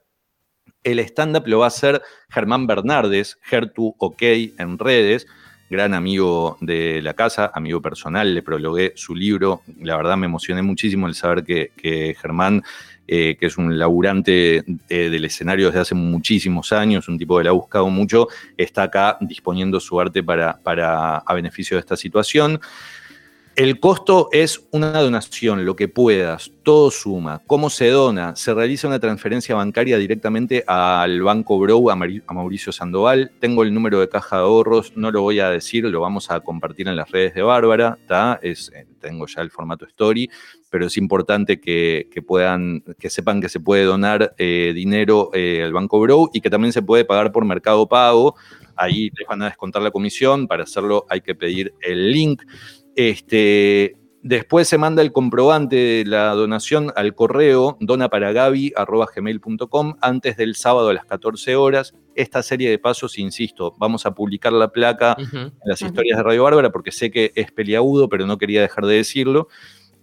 El 0.81 0.99
stand-up 0.99 1.43
lo 1.45 1.59
va 1.59 1.65
a 1.65 1.67
hacer 1.67 2.01
Germán 2.29 2.65
Bernardes, 2.65 3.37
Gertu 3.41 3.93
OK 3.97 4.21
en 4.21 4.79
redes, 4.79 5.27
gran 5.69 5.93
amigo 5.93 6.57
de 6.61 7.01
la 7.01 7.15
casa, 7.15 7.51
amigo 7.53 7.81
personal, 7.81 8.33
le 8.33 8.41
prologué 8.41 8.93
su 8.95 9.13
libro. 9.13 9.61
La 9.81 9.97
verdad 9.97 10.15
me 10.15 10.27
emocioné 10.27 10.61
muchísimo 10.61 11.07
el 11.07 11.15
saber 11.15 11.43
que, 11.43 12.15
Germán, 12.21 12.63
eh, 13.07 13.35
que 13.39 13.47
es 13.47 13.57
un 13.57 13.77
laburante 13.77 14.63
eh, 14.89 15.09
del 15.09 15.25
escenario 15.25 15.67
desde 15.67 15.81
hace 15.81 15.95
muchísimos 15.95 16.71
años, 16.71 17.07
un 17.07 17.17
tipo 17.17 17.37
que 17.37 17.43
la 17.43 17.49
ha 17.49 17.53
buscado 17.53 17.89
mucho, 17.89 18.27
está 18.57 18.83
acá 18.83 19.17
disponiendo 19.19 19.79
su 19.79 19.99
arte 19.99 20.23
para, 20.23 20.57
para 20.63 21.17
a 21.17 21.33
beneficio 21.33 21.75
de 21.75 21.81
esta 21.81 21.97
situación. 21.97 22.59
El 23.55 23.79
costo 23.79 24.29
es 24.31 24.67
una 24.71 24.99
donación, 24.99 25.63
lo 25.63 25.75
que 25.75 25.87
puedas, 25.87 26.51
todo 26.63 26.89
suma. 26.89 27.39
¿Cómo 27.45 27.69
se 27.69 27.89
dona? 27.89 28.35
Se 28.35 28.51
realiza 28.51 28.87
una 28.87 28.99
transferencia 28.99 29.53
bancaria 29.53 29.99
directamente 29.99 30.63
al 30.65 31.21
Banco 31.21 31.59
Brow, 31.59 31.91
a 31.91 31.95
Mauricio 31.95 32.71
Sandoval. 32.71 33.31
Tengo 33.39 33.61
el 33.61 33.71
número 33.71 33.99
de 33.99 34.09
caja 34.09 34.37
de 34.37 34.41
ahorros, 34.41 34.93
no 34.95 35.11
lo 35.11 35.21
voy 35.21 35.39
a 35.39 35.51
decir, 35.51 35.83
lo 35.85 36.01
vamos 36.01 36.31
a 36.31 36.39
compartir 36.39 36.87
en 36.87 36.95
las 36.95 37.11
redes 37.11 37.35
de 37.35 37.43
Bárbara, 37.43 37.99
Es, 38.41 38.71
eh, 38.73 38.87
tengo 38.99 39.27
ya 39.27 39.43
el 39.43 39.51
formato 39.51 39.85
story, 39.85 40.27
pero 40.71 40.87
es 40.87 40.97
importante 40.97 41.61
que, 41.61 42.09
puedan, 42.25 42.83
que 42.97 43.11
sepan 43.11 43.39
que 43.39 43.49
se 43.49 43.59
puede 43.59 43.83
donar 43.83 44.33
eh, 44.39 44.71
dinero 44.73 45.29
eh, 45.31 45.61
al 45.63 45.73
Banco 45.73 45.99
Brow 45.99 46.27
y 46.33 46.41
que 46.41 46.49
también 46.49 46.73
se 46.73 46.81
puede 46.81 47.05
pagar 47.05 47.31
por 47.31 47.45
Mercado 47.45 47.87
Pago. 47.87 48.35
Ahí 48.75 49.11
les 49.15 49.27
van 49.27 49.43
a 49.43 49.45
descontar 49.45 49.83
la 49.83 49.91
comisión, 49.91 50.47
para 50.47 50.63
hacerlo 50.63 51.05
hay 51.07 51.21
que 51.21 51.35
pedir 51.35 51.71
el 51.81 52.11
link. 52.11 52.41
Este, 52.95 53.97
después 54.21 54.67
se 54.67 54.77
manda 54.77 55.01
el 55.01 55.11
comprobante 55.11 55.75
de 55.75 56.05
la 56.05 56.33
donación 56.33 56.93
al 56.95 57.15
correo 57.15 57.77
donaparagabi.gmail.com 57.79 59.95
antes 60.01 60.37
del 60.37 60.55
sábado 60.55 60.89
a 60.89 60.93
las 60.93 61.05
14 61.05 61.55
horas. 61.55 61.95
Esta 62.15 62.43
serie 62.43 62.69
de 62.69 62.77
pasos, 62.79 63.17
insisto, 63.17 63.73
vamos 63.77 64.05
a 64.05 64.13
publicar 64.13 64.53
la 64.53 64.71
placa 64.71 65.17
en 65.17 65.51
las 65.65 65.81
historias 65.81 66.17
de 66.17 66.23
Radio 66.23 66.43
Bárbara 66.43 66.71
porque 66.71 66.91
sé 66.91 67.09
que 67.11 67.31
es 67.35 67.51
peliagudo, 67.51 68.09
pero 68.09 68.25
no 68.25 68.37
quería 68.37 68.61
dejar 68.61 68.85
de 68.85 68.95
decirlo. 68.95 69.47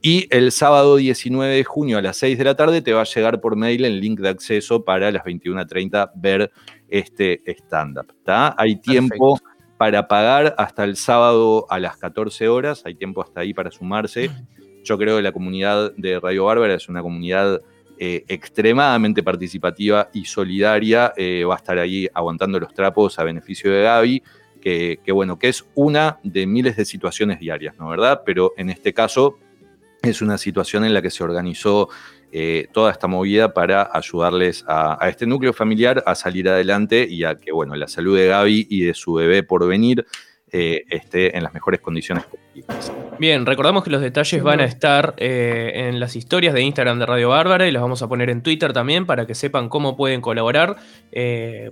Y 0.02 0.26
el 0.30 0.50
sábado 0.50 0.96
19 0.96 1.54
de 1.54 1.64
junio 1.64 1.98
a 1.98 2.02
las 2.02 2.16
6 2.16 2.38
de 2.38 2.44
la 2.44 2.56
tarde 2.56 2.80
te 2.80 2.94
va 2.94 3.02
a 3.02 3.04
llegar 3.04 3.40
por 3.40 3.54
mail 3.54 3.84
el 3.84 4.00
link 4.00 4.18
de 4.20 4.30
acceso 4.30 4.82
para 4.82 5.10
las 5.10 5.22
21.30 5.24 6.12
ver 6.14 6.50
este 6.88 7.42
stand-up. 7.46 8.14
Hay 8.56 8.76
tiempo 8.76 9.38
para 9.80 10.08
pagar 10.08 10.54
hasta 10.58 10.84
el 10.84 10.94
sábado 10.94 11.64
a 11.70 11.80
las 11.80 11.96
14 11.96 12.48
horas. 12.48 12.82
Hay 12.84 12.96
tiempo 12.96 13.22
hasta 13.22 13.40
ahí 13.40 13.54
para 13.54 13.70
sumarse. 13.70 14.30
Yo 14.84 14.98
creo 14.98 15.16
que 15.16 15.22
la 15.22 15.32
comunidad 15.32 15.94
de 15.96 16.20
Radio 16.20 16.44
Bárbara 16.44 16.74
es 16.74 16.90
una 16.90 17.00
comunidad 17.00 17.62
eh, 17.98 18.22
extremadamente 18.28 19.22
participativa 19.22 20.10
y 20.12 20.26
solidaria. 20.26 21.14
Eh, 21.16 21.44
va 21.44 21.54
a 21.54 21.56
estar 21.56 21.78
ahí 21.78 22.06
aguantando 22.12 22.60
los 22.60 22.74
trapos 22.74 23.18
a 23.18 23.24
beneficio 23.24 23.72
de 23.72 23.84
Gaby, 23.84 24.22
que, 24.60 25.00
que, 25.02 25.12
bueno, 25.12 25.38
que 25.38 25.48
es 25.48 25.64
una 25.74 26.18
de 26.24 26.46
miles 26.46 26.76
de 26.76 26.84
situaciones 26.84 27.40
diarias, 27.40 27.74
¿no? 27.78 27.88
¿Verdad? 27.88 28.20
Pero 28.26 28.52
en 28.58 28.68
este 28.68 28.92
caso 28.92 29.38
es 30.02 30.20
una 30.20 30.36
situación 30.36 30.84
en 30.84 30.92
la 30.92 31.00
que 31.00 31.10
se 31.10 31.24
organizó 31.24 31.88
eh, 32.32 32.68
toda 32.72 32.92
esta 32.92 33.06
movida 33.06 33.52
para 33.52 33.90
ayudarles 33.92 34.64
a, 34.68 34.98
este 35.08 35.26
núcleo 35.26 35.52
familiar 35.52 36.02
a 36.06 36.14
salir 36.14 36.48
adelante 36.48 37.06
y 37.08 37.24
a 37.24 37.36
que 37.36 37.52
bueno, 37.52 37.74
la 37.74 37.88
salud 37.88 38.16
de 38.16 38.28
Gaby 38.28 38.66
y 38.70 38.82
de 38.82 38.94
su 38.94 39.14
bebé 39.14 39.42
por 39.42 39.66
venir 39.66 40.06
eh, 40.52 40.84
esté 40.88 41.36
en 41.36 41.42
las 41.42 41.54
mejores 41.54 41.80
condiciones 41.80 42.24
posibles. 42.24 42.92
Bien, 43.18 43.46
recordamos 43.46 43.84
que 43.84 43.90
los 43.90 44.00
detalles 44.00 44.42
van 44.42 44.60
a 44.60 44.64
estar 44.64 45.14
eh, 45.16 45.72
en 45.88 46.00
las 46.00 46.16
historias 46.16 46.54
de 46.54 46.62
Instagram 46.62 46.98
de 46.98 47.06
Radio 47.06 47.28
Bárbara 47.30 47.68
y 47.68 47.72
los 47.72 47.82
vamos 47.82 48.02
a 48.02 48.08
poner 48.08 48.30
en 48.30 48.42
Twitter 48.42 48.72
también 48.72 49.06
para 49.06 49.26
que 49.26 49.34
sepan 49.34 49.68
cómo 49.68 49.96
pueden 49.96 50.20
colaborar 50.20 50.76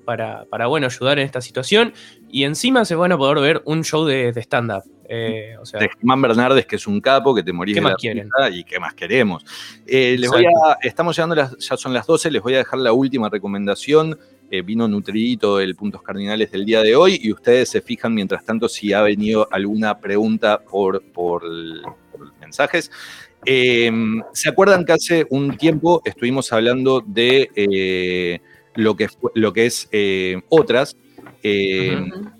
para, 0.04 0.44
para, 0.46 0.66
bueno, 0.66 0.86
ayudar 0.86 1.18
en 1.18 1.24
esta 1.24 1.40
situación. 1.40 1.92
Y 2.30 2.44
encima 2.44 2.84
se 2.84 2.94
van 2.94 3.12
a 3.12 3.18
poder 3.18 3.40
ver 3.40 3.62
un 3.64 3.84
show 3.84 4.04
de, 4.04 4.32
de 4.32 4.40
stand-up. 4.42 4.84
Eh, 5.10 5.56
de 5.72 5.88
Germán 5.88 6.20
Bernardes, 6.20 6.66
que 6.66 6.76
es 6.76 6.86
un 6.86 7.00
capo, 7.00 7.34
que 7.34 7.42
te 7.42 7.50
morís 7.50 7.74
¿Qué 7.74 7.80
más 7.80 7.94
quieren? 7.96 8.28
y 8.52 8.62
qué 8.64 8.78
más 8.78 8.92
queremos. 8.92 9.42
Eh, 9.86 10.16
les 10.18 10.30
voy 10.30 10.46
estamos 10.82 11.16
llegando, 11.16 11.34
ya 11.34 11.76
son 11.76 11.94
las 11.94 12.06
12, 12.06 12.30
les 12.30 12.42
voy 12.42 12.54
a 12.54 12.58
dejar 12.58 12.78
la 12.78 12.92
última 12.92 13.30
recomendación 13.30 14.18
eh, 14.50 14.62
vino 14.62 14.88
nutridito 14.88 15.60
el 15.60 15.76
puntos 15.76 16.02
cardinales 16.02 16.50
del 16.50 16.64
día 16.64 16.82
de 16.82 16.96
hoy 16.96 17.18
y 17.22 17.32
ustedes 17.32 17.68
se 17.68 17.80
fijan 17.80 18.14
mientras 18.14 18.44
tanto 18.44 18.68
si 18.68 18.92
ha 18.92 19.02
venido 19.02 19.46
alguna 19.50 19.98
pregunta 19.98 20.60
por, 20.60 21.02
por, 21.02 21.42
mensajes. 22.40 22.90
Em, 23.44 24.22
¿Se 24.32 24.48
acuerdan 24.48 24.84
que 24.84 24.92
hace 24.92 25.26
un 25.30 25.56
tiempo 25.56 26.02
estuvimos 26.04 26.52
hablando 26.52 27.02
de 27.06 27.50
eh, 27.54 28.40
lo, 28.74 28.96
que, 28.96 29.08
lo 29.34 29.52
que 29.52 29.66
es 29.66 29.88
eh, 29.92 30.40
otras? 30.48 30.96
Que 31.42 31.92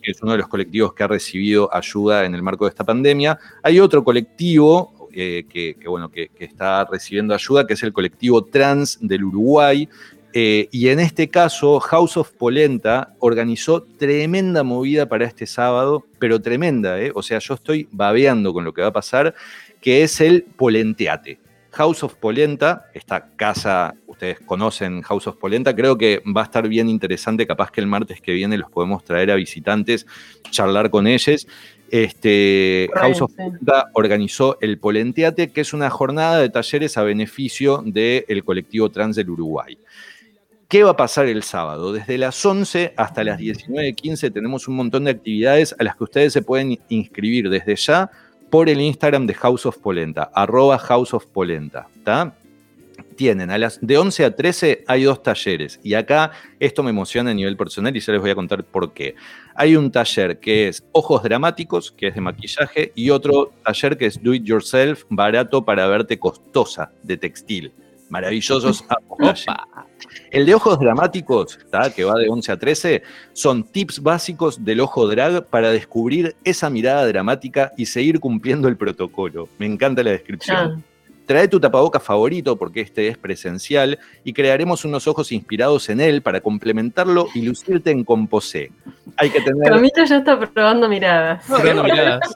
es 0.03 0.23
uno 0.23 0.33
de 0.33 0.39
los 0.39 0.49
colectivos 0.49 0.93
que 0.93 1.05
ha 1.05 1.07
recibido 1.07 1.73
ayuda 1.73 2.25
en 2.25 2.35
el 2.35 2.43
marco 2.43 2.65
de 2.65 2.71
esta 2.71 2.85
pandemia. 2.85 3.39
Hay 3.63 3.81
otro 3.81 4.03
colectivo 4.03 4.99
que, 5.11 5.77
bueno, 5.87 6.11
que, 6.11 6.31
está 6.39 6.85
recibiendo 6.85 7.35
ayuda, 7.35 7.67
que 7.67 7.75
es 7.75 7.83
el 7.83 7.93
colectivo 7.93 8.45
trans 8.45 8.99
del 9.01 9.25
Uruguay. 9.25 9.89
Eh, 10.33 10.69
y 10.71 10.89
en 10.89 11.01
este 11.01 11.29
caso, 11.29 11.81
House 11.81 12.17
of 12.17 12.33
Polenta 12.33 13.15
organizó 13.19 13.83
tremenda 13.83 14.63
movida 14.63 15.09
para 15.09 15.25
este 15.25 15.47
sábado, 15.47 16.05
pero 16.19 16.41
tremenda, 16.41 17.01
¿eh? 17.01 17.11
o 17.15 17.23
sea, 17.23 17.39
yo 17.39 17.55
estoy 17.55 17.89
babeando 17.91 18.53
con 18.53 18.65
lo 18.65 18.75
que 18.75 18.83
va 18.83 18.89
a 18.89 18.93
pasar, 18.93 19.35
que 19.81 20.03
es 20.03 20.21
el 20.21 20.43
Polenteate. 20.43 21.41
House 21.71 22.03
of 22.03 22.15
Polenta, 22.15 22.87
esta 22.95 23.29
casa, 23.37 23.95
ustedes 24.07 24.41
conocen 24.41 25.03
House 25.03 25.27
of 25.29 25.37
Polenta, 25.37 25.77
creo 25.77 25.97
que 25.97 26.23
va 26.37 26.43
a 26.43 26.45
estar 26.45 26.67
bien 26.67 26.89
interesante, 26.89 27.47
capaz 27.47 27.71
que 27.71 27.81
el 27.81 27.87
martes 27.87 28.21
que 28.21 28.33
viene 28.33 28.59
los 28.59 28.71
podemos 28.71 29.05
traer 29.05 29.31
a 29.31 29.37
visitantes, 29.37 30.07
charlar 30.51 30.91
con 30.91 31.07
ellos. 31.07 31.47
Este, 31.91 32.91
House 32.95 33.23
of 33.23 33.33
Polenta 33.35 33.91
organizó 33.95 34.59
el 34.61 34.79
Polenteate, 34.79 35.53
que 35.53 35.61
es 35.61 35.73
una 35.73 35.89
jornada 35.89 36.39
de 36.39 36.51
talleres 36.51 36.99
a 36.99 37.03
beneficio 37.03 37.83
del 37.85 38.45
colectivo 38.45 38.91
trans 38.91 39.17
del 39.17 39.31
Uruguay. 39.31 39.79
¿Qué 40.69 40.83
va 40.83 40.91
a 40.91 40.97
pasar 40.97 41.25
el 41.29 41.43
sábado? 41.45 41.95
Desde 41.95 42.19
las 42.19 42.45
11 42.45 42.93
hasta 42.95 43.25
las 43.25 43.41
19.15 43.41 44.31
tenemos 44.31 44.69
un 44.69 44.77
montón 44.77 45.05
de 45.05 45.13
actividades 45.13 45.75
a 45.79 45.83
las 45.83 45.97
que 45.97 46.05
ustedes 46.05 46.35
se 46.35 46.43
pueden 46.43 46.79
inscribir 46.91 47.49
desde 47.49 47.75
ya 47.75 48.11
por 48.51 48.69
el 48.69 48.79
Instagram 48.79 49.27
de 49.27 49.33
House 49.33 49.65
of 49.65 49.79
Polenta, 49.79 50.25
arroba 50.35 50.79
House 50.79 51.15
of 51.15 51.25
Polenta. 51.25 51.89
Tienen 53.17 53.51
a 53.51 53.57
las 53.57 53.79
de 53.81 53.97
11 53.97 54.27
a 54.27 54.37
13 54.37 54.85
hay 54.87 55.05
dos 55.05 55.23
talleres 55.23 55.81
y 55.83 55.95
acá 55.95 56.33
esto 56.61 56.83
me 56.83 56.91
emociona 56.91 57.31
a 57.31 57.35
nivel 57.35 57.57
personal 57.57 57.97
y 57.97 58.01
ya 58.01 58.13
les 58.13 58.21
voy 58.21 58.31
a 58.31 58.35
contar 58.35 58.63
por 58.63 58.93
qué. 58.93 59.15
Hay 59.55 59.75
un 59.75 59.91
taller 59.91 60.39
que 60.39 60.69
es 60.69 60.85
ojos 60.93 61.23
dramáticos, 61.23 61.91
que 61.93 62.09
es 62.09 62.15
de 62.15 62.21
maquillaje, 62.21 62.93
y 62.95 63.09
otro 63.09 63.55
taller 63.65 63.97
que 63.97 64.05
es 64.05 64.23
do 64.23 64.35
it 64.35 64.45
yourself, 64.45 65.05
barato 65.09 65.65
para 65.65 65.87
verte 65.87 66.19
costosa, 66.19 66.93
de 67.03 67.17
textil. 67.17 67.73
Maravillosos 68.11 68.85
El 70.31 70.47
de 70.47 70.55
ojos 70.55 70.79
dramáticos, 70.79 71.59
que 71.95 72.05
va 72.05 72.15
de 72.19 72.29
11 72.29 72.53
a 72.53 72.57
13, 72.59 73.03
son 73.33 73.65
tips 73.65 74.03
básicos 74.03 74.65
del 74.65 74.81
ojo 74.81 75.07
drag 75.09 75.47
para 75.47 75.71
descubrir 75.71 76.37
esa 76.45 76.71
mirada 76.71 77.07
dramática 77.07 77.73
y 77.77 77.87
seguir 77.87 78.21
cumpliendo 78.21 78.69
el 78.69 78.77
protocolo. 78.77 79.49
Me 79.59 79.67
encanta 79.67 80.03
la 80.03 80.11
descripción. 80.11 80.85
Trae 81.29 81.47
tu 81.47 81.61
tapaboca 81.61 82.01
favorito 82.01 82.57
porque 82.57 82.81
este 82.81 83.07
es 83.07 83.19
presencial 83.19 83.99
y 84.25 84.33
crearemos 84.33 84.87
unos 84.87 85.07
ojos 85.07 85.31
inspirados 85.31 85.91
en 85.91 86.01
él 86.01 86.23
para 86.23 86.41
complementarlo 86.41 87.29
y 87.35 87.43
lucirte 87.43 87.91
en 87.91 88.03
composé. 88.03 88.73
Hay 89.19 89.29
que 89.29 89.43
tener. 89.43 89.71
Camito 89.71 90.03
ya 90.07 90.17
está 90.17 90.41
probando 90.41 90.89
miradas. 90.89 91.45
Probando 91.47 91.85
miradas. 91.85 92.35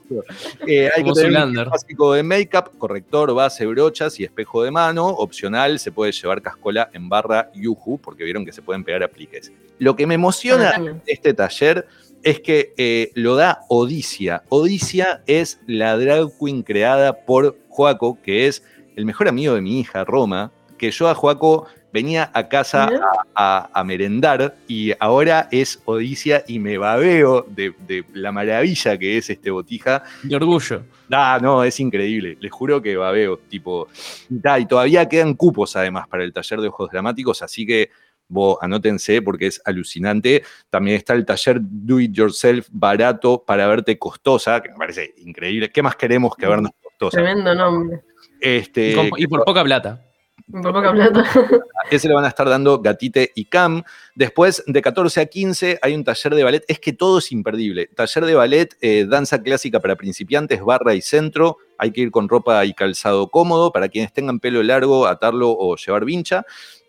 Eh, 0.67 0.91
hay 0.95 1.05
que 1.05 1.11
tener 1.13 1.43
un 1.43 1.55
básico 1.55 2.13
de 2.13 2.23
make-up, 2.23 2.77
corrector, 2.77 3.35
base, 3.35 3.65
brochas 3.65 4.21
y 4.21 4.25
espejo 4.25 4.63
de 4.63 4.71
mano. 4.71 5.07
Opcional, 5.07 5.79
se 5.79 5.91
puede 5.91 6.13
llevar 6.13 6.43
cascola 6.43 6.91
en 6.93 7.09
barra 7.09 7.51
Yuhu 7.55 7.99
porque 7.99 8.25
vieron 8.25 8.45
que 8.45 8.53
se 8.53 8.61
pueden 8.61 8.85
pegar 8.85 9.03
apliques. 9.03 9.51
Lo 9.79 9.97
que 9.97 10.07
me 10.07 10.17
emociona 10.17 10.79
de 10.79 11.01
este 11.07 11.33
taller 11.33 11.87
es 12.23 12.41
que 12.41 12.75
eh, 12.77 13.11
lo 13.15 13.37
da 13.37 13.61
Odicia. 13.69 14.43
Odicia 14.51 15.23
es 15.27 15.61
la 15.67 15.97
drag 15.97 16.29
queen 16.39 16.63
creada 16.63 17.25
por 17.25 17.57
Joaco, 17.69 18.19
que 18.23 18.49
es 18.49 18.63
el 18.97 19.05
mejor 19.05 19.29
amigo 19.29 19.55
de 19.55 19.61
mi 19.61 19.81
hija, 19.81 20.05
Roma, 20.05 20.51
que 20.79 20.91
yo 20.91 21.09
a 21.09 21.15
Joaco 21.15 21.69
venía 21.93 22.31
a 22.33 22.49
casa 22.49 22.91
a, 23.35 23.85
merendar 23.85 24.57
y 24.67 24.93
ahora 24.99 25.49
es 25.53 25.81
Odicia 25.85 26.43
y 26.49 26.59
me 26.59 26.79
babeo 26.79 27.47
de, 27.49 28.05
la 28.15 28.33
maravilla 28.33 28.99
que 28.99 29.19
es 29.19 29.31
este 29.31 29.51
botija. 29.51 30.03
De 30.23 30.35
orgullo. 30.35 30.83
Ah, 31.11 31.39
no, 31.41 31.63
es 31.63 31.79
increíble. 31.81 32.37
Les 32.41 32.51
juro 32.51 32.81
que 32.81 32.97
babeo. 32.97 33.39
Tipo, 33.49 33.89
y 34.31 34.67
todavía 34.67 35.09
quedan 35.09 35.35
cupos 35.35 35.77
además 35.77 36.09
para 36.09 36.25
el 36.25 36.33
taller 36.33 36.61
de 36.61 36.69
ojos 36.69 36.91
dramáticos, 36.91 37.43
así 37.43 37.67
que 37.67 37.91
vos 38.29 38.57
anótense 38.61 39.21
porque 39.21 39.47
es 39.49 39.61
alucinante. 39.65 40.43
También 40.71 40.97
está 40.97 41.13
el 41.13 41.27
taller 41.27 41.59
Do 41.61 42.01
It 42.01 42.13
Yourself 42.13 42.69
barato 42.71 43.45
para 43.45 43.67
verte 43.67 43.99
costosa, 43.99 44.63
que 44.63 44.71
me 44.71 44.77
parece 44.77 45.15
increíble. 45.19 45.71
¿Qué 45.71 45.83
más 45.83 45.97
queremos 45.97 46.35
que 46.35 46.47
vernos 46.47 46.73
costosa? 46.83 47.19
Tremendo 47.19 47.55
nombre. 47.55 48.01
Este, 48.43 48.97
y, 49.19 49.27
por 49.29 49.45
poca 49.45 49.63
plata. 49.63 50.05
Por 50.51 50.73
poca 50.73 50.91
plata. 50.91 51.25
Ese 51.93 52.09
le 52.09 52.15
van 52.15 52.25
a 52.25 52.29
estar 52.29 52.49
dando 52.49 52.81
Gatite 52.81 53.31
y 53.37 53.45
Cam. 53.45 53.85
Después, 54.17 54.65
de 54.67 54.83
14 54.83 55.21
a 55.21 55.27
15, 55.27 55.79
hay 55.81 55.95
un 55.95 56.03
taller 56.03 56.35
de 56.35 56.43
ballet. 56.43 56.65
Es 56.67 56.81
que 56.81 56.93
todo 56.93 57.19
es 57.19 57.31
imperdible. 57.31 57.87
Taller 57.95 58.25
de 58.27 58.35
ballet, 58.35 58.77
eh, 58.81 59.07
danza 59.09 59.41
clásica 59.41 59.79
para 59.79 59.95
principiantes, 59.95 60.61
barra 60.61 60.95
y 60.95 61.03
centro. 61.03 61.59
Hay 61.79 61.93
que 61.93 62.01
ir 62.01 62.11
con 62.11 62.29
ropa 62.29 62.65
y 62.65 62.75
calzado 62.75 63.29
cómodo. 63.29 63.71
Para 63.71 63.89
quienes 63.89 64.13
tengan 64.13 64.41
pelo 64.41 64.61
largo, 64.65 65.07
atarlo 65.07 65.53
o 65.57 65.77
llevar 65.77 66.05
vincha. 66.05 66.45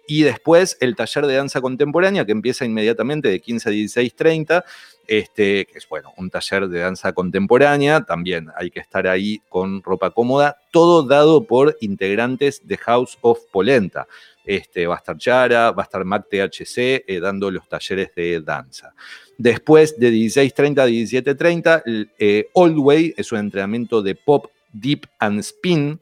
Y 0.07 0.23
después 0.23 0.77
el 0.81 0.95
taller 0.95 1.25
de 1.25 1.35
danza 1.35 1.61
contemporánea 1.61 2.25
que 2.25 2.31
empieza 2.31 2.65
inmediatamente 2.65 3.29
de 3.29 3.39
15 3.39 3.69
a 3.69 3.71
16.30, 3.71 4.63
este, 5.07 5.65
que 5.65 5.77
es 5.77 5.87
bueno, 5.87 6.13
un 6.17 6.29
taller 6.29 6.67
de 6.67 6.79
danza 6.79 7.13
contemporánea, 7.13 8.01
también 8.01 8.49
hay 8.55 8.69
que 8.69 8.79
estar 8.79 9.07
ahí 9.07 9.41
con 9.49 9.81
ropa 9.81 10.11
cómoda, 10.11 10.57
todo 10.71 11.03
dado 11.03 11.45
por 11.45 11.77
integrantes 11.81 12.61
de 12.65 12.77
House 12.77 13.17
of 13.21 13.39
Polenta. 13.51 14.07
Este, 14.45 14.87
va 14.87 14.95
a 14.95 14.97
estar 14.97 15.17
Chara, 15.17 15.71
va 15.71 15.83
a 15.83 15.85
estar 15.85 16.03
Mac 16.03 16.27
THC 16.29 17.05
eh, 17.07 17.19
dando 17.21 17.49
los 17.49 17.67
talleres 17.67 18.13
de 18.13 18.41
danza. 18.41 18.93
Después 19.37 19.97
de 19.97 20.11
16.30 20.11 20.79
a 20.79 20.87
17.30, 20.87 22.09
eh, 22.19 22.49
Old 22.53 22.77
Way 22.77 23.13
es 23.17 23.31
un 23.31 23.39
entrenamiento 23.39 24.01
de 24.01 24.15
pop, 24.15 24.47
deep 24.71 25.05
and 25.19 25.39
spin. 25.39 25.99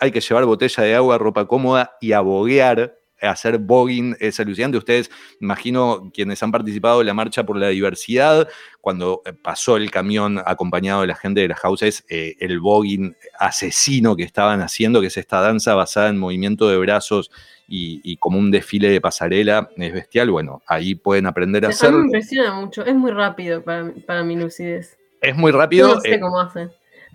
hay 0.00 0.10
que 0.10 0.20
llevar 0.20 0.44
botella 0.44 0.82
de 0.82 0.94
agua, 0.94 1.18
ropa 1.18 1.46
cómoda 1.46 1.96
y 2.00 2.12
aboguear 2.12 2.96
hacer 3.20 3.58
voguing 3.58 4.16
es 4.20 4.38
alucinante. 4.40 4.78
Ustedes, 4.78 5.10
imagino, 5.40 6.10
quienes 6.12 6.42
han 6.42 6.52
participado 6.52 7.00
en 7.00 7.06
la 7.06 7.14
marcha 7.14 7.44
por 7.44 7.56
la 7.56 7.68
diversidad, 7.68 8.48
cuando 8.80 9.22
eh, 9.24 9.32
pasó 9.32 9.76
el 9.76 9.90
camión 9.90 10.40
acompañado 10.44 11.00
de 11.00 11.08
la 11.08 11.16
gente 11.16 11.40
de 11.40 11.48
las 11.48 11.60
houses, 11.60 12.04
eh, 12.08 12.36
el 12.40 12.60
voguing 12.60 13.16
asesino 13.38 14.16
que 14.16 14.22
estaban 14.22 14.60
haciendo, 14.60 15.00
que 15.00 15.08
es 15.08 15.16
esta 15.16 15.40
danza 15.40 15.74
basada 15.74 16.08
en 16.08 16.18
movimiento 16.18 16.68
de 16.68 16.78
brazos 16.78 17.30
y, 17.68 18.16
como 18.18 18.38
un 18.38 18.50
desfile 18.50 18.88
de 18.88 19.00
pasarela, 19.00 19.68
es 19.76 19.92
bestial. 19.92 20.30
Bueno, 20.30 20.62
ahí 20.66 20.94
pueden 20.94 21.26
aprender 21.26 21.64
a 21.64 21.68
hacerlo. 21.68 21.98
me 21.98 22.04
impresiona 22.04 22.54
mucho, 22.54 22.84
es 22.84 22.94
muy 22.94 23.10
rápido 23.10 23.62
para, 23.62 23.92
para 24.06 24.22
mi 24.22 24.36
lucidez. 24.36 24.96
Es 25.20 25.36
muy 25.36 25.50
rápido. 25.50 25.94
No 25.94 26.00
sé 26.00 26.14
eh, 26.14 26.20
cómo 26.20 26.40
hace. 26.40 26.68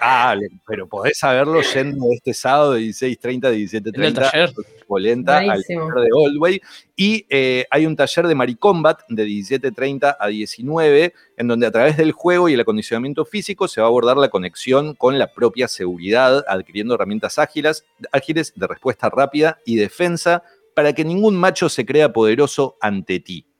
Ah, 0.04 0.36
pero 0.66 0.88
podés 0.88 1.20
saberlo 1.20 1.62
yendo 1.62 2.08
este 2.12 2.34
sábado 2.34 2.74
de 2.74 2.82
16.30 2.82 3.46
a 3.46 3.52
17.30 3.52 4.66
Polenta 4.88 5.38
al 5.38 5.64
taller 5.64 5.94
de 5.94 6.10
Oldway. 6.12 6.60
Y 6.96 7.28
eh, 7.30 7.68
hay 7.70 7.86
un 7.86 7.96
taller 7.96 8.28
de 8.28 8.34
Maricombat 8.34 9.02
de 9.10 9.26
17.30 9.26 10.18
a 10.20 10.28
19, 10.28 11.14
en 11.38 11.48
donde 11.48 11.68
a 11.68 11.72
través 11.72 11.98
del 11.98 12.14
juego 12.14 12.50
y 12.50 12.56
el 12.56 12.60
acondicionamiento 12.62 13.26
físico 13.26 13.68
se 13.68 13.80
va 13.80 13.86
a 13.86 13.90
abordar 13.90 14.18
la 14.18 14.30
conexión 14.30 14.96
con 14.96 15.20
la 15.20 15.32
propia 15.32 15.68
seguridad, 15.68 16.44
adquiriendo 16.48 16.96
herramientas 16.96 17.38
ágiles, 17.38 17.86
ágiles 18.12 18.54
de 18.56 18.66
respuesta 18.66 19.08
rápida 19.08 19.60
y 19.68 19.76
defensa 19.76 20.42
para 20.74 20.94
que 20.94 21.06
ningún 21.06 21.36
macho 21.36 21.70
se 21.70 21.86
crea 21.86 22.12
poderoso 22.12 22.76
ante 22.82 23.20
ti 23.20 23.51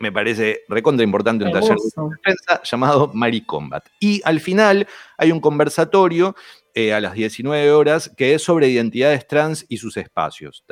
me 0.00 0.12
parece 0.12 0.62
recontra 0.68 1.04
importante 1.04 1.44
un 1.44 1.52
taller 1.52 1.76
de 1.76 2.02
defensa 2.16 2.62
llamado 2.62 3.10
Mary 3.14 3.42
Combat. 3.42 3.84
Y 4.00 4.20
al 4.24 4.40
final 4.40 4.86
hay 5.16 5.32
un 5.32 5.40
conversatorio 5.40 6.34
eh, 6.74 6.92
a 6.92 7.00
las 7.00 7.14
19 7.14 7.72
horas 7.72 8.12
que 8.16 8.34
es 8.34 8.42
sobre 8.42 8.68
identidades 8.68 9.26
trans 9.26 9.66
y 9.68 9.78
sus 9.78 9.96
espacios. 9.96 10.64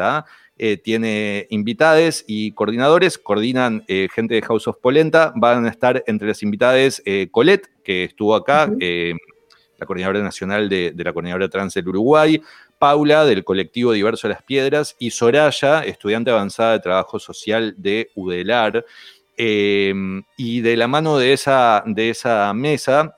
Eh, 0.59 0.77
tiene 0.77 1.47
invitades 1.51 2.25
y 2.27 2.53
coordinadores, 2.53 3.19
coordinan 3.19 3.85
eh, 3.89 4.09
gente 4.15 4.35
de 4.35 4.43
House 4.43 4.69
of 4.69 4.79
Polenta, 4.81 5.33
van 5.37 5.67
a 5.67 5.69
estar 5.69 6.05
entre 6.07 6.29
las 6.29 6.43
invitades 6.43 7.03
Colette, 7.31 7.69
que 7.83 8.05
estuvo 8.05 8.35
acá, 8.35 8.71
la 9.79 9.87
coordinadora 9.87 10.23
nacional 10.23 10.69
de, 10.69 10.93
de 10.93 11.05
la 11.05 11.13
coordinadora 11.13 11.51
trans 11.51 11.75
del 11.75 11.89
Uruguay, 11.89 12.41
Paula, 12.79 13.25
del 13.25 13.45
colectivo 13.45 13.93
Diverso 13.93 14.29
de 14.29 14.35
las 14.35 14.43
Piedras, 14.43 14.97
y 14.99 15.11
Soraya, 15.11 15.83
estudiante 15.83 16.31
avanzada 16.31 16.73
de 16.73 16.81
trabajo 16.81 17.19
social 17.19 17.75
de 17.79 18.11
UDELAR. 18.15 18.85
Em, 19.37 20.23
y 20.37 20.61
de 20.63 20.77
la 20.77 20.89
mano 20.89 21.19
de 21.19 21.33
esa, 21.33 21.83
de 21.87 22.11
esa 22.11 22.53
mesa, 22.55 23.17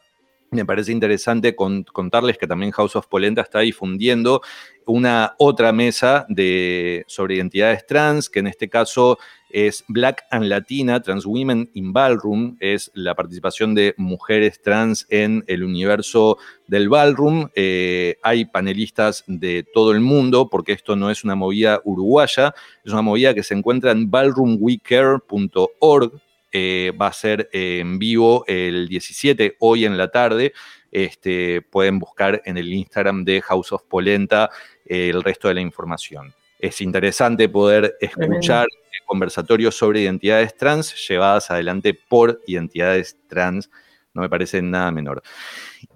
me 0.51 0.65
parece 0.65 0.93
interesante 0.93 1.55
contarles 1.55 2.39
que 2.39 2.47
también 2.47 2.73
House 2.73 2.97
of 2.97 3.07
Polenta 3.07 3.43
está 3.43 3.61
difundiendo 3.61 4.41
una 4.87 5.35
otra 5.39 5.73
mesa 5.73 6.25
de, 6.29 7.05
sobre 7.07 7.35
identidades 7.37 7.87
trans, 7.87 8.31
que 8.31 8.39
en 8.39 8.47
este 8.47 8.71
caso 8.71 9.19
es 9.51 9.85
Black 9.89 10.23
and 10.31 10.47
Latina, 10.47 11.03
Trans 11.03 11.27
Women 11.27 11.69
in 11.75 11.93
Ballroom, 11.93 12.57
es 12.61 12.91
la 12.95 13.15
participación 13.15 13.75
de 13.75 13.95
mujeres 13.99 14.63
trans 14.63 15.05
en 15.11 15.45
el 15.47 15.65
universo 15.65 16.39
del 16.67 16.89
ballroom. 16.89 17.51
Eh, 17.55 18.17
hay 18.23 18.47
panelistas 18.47 19.25
de 19.27 19.67
todo 19.75 19.93
el 19.93 20.01
mundo, 20.01 20.49
porque 20.51 20.73
esto 20.73 20.97
no 20.97 21.11
es 21.11 21.25
una 21.25 21.35
movida 21.35 21.83
uruguaya, 21.85 22.55
es 22.85 22.93
una 22.93 23.03
movida 23.03 23.35
que 23.35 23.43
se 23.43 23.53
encuentra 23.55 23.93
en 23.93 24.11
ballroomwecare.org. 24.11 26.23
Eh, 26.53 26.93
va 27.01 27.09
a 27.09 27.13
ser 27.13 27.49
en 27.53 27.99
vivo 27.99 28.45
el 28.47 28.89
17, 28.89 29.57
hoy 29.61 29.85
en 29.85 29.99
la 29.99 30.11
tarde. 30.11 30.53
Este, 30.91 31.63
pueden 31.63 31.99
buscar 31.99 32.41
en 32.45 32.57
el 32.57 32.73
Instagram 32.73 33.25
de 33.25 33.43
House 33.43 33.73
of 33.73 33.85
Polenta 33.85 34.51
eh, 34.87 35.11
el 35.11 35.23
resto 35.23 35.49
de 35.49 35.55
la 35.55 35.61
información. 35.61 36.35
Es 36.59 36.81
interesante 36.81 37.49
poder 37.49 37.97
escuchar 38.01 38.67
conversatorios 39.09 39.75
sobre 39.75 40.03
identidades 40.03 40.55
trans 40.55 41.09
llevadas 41.09 41.51
adelante 41.51 41.95
por 41.95 42.41
identidades 42.47 43.17
trans. 43.27 43.71
No 44.19 44.23
me 44.23 44.29
parece 44.29 44.61
nada 44.61 44.91
menor. 44.91 45.23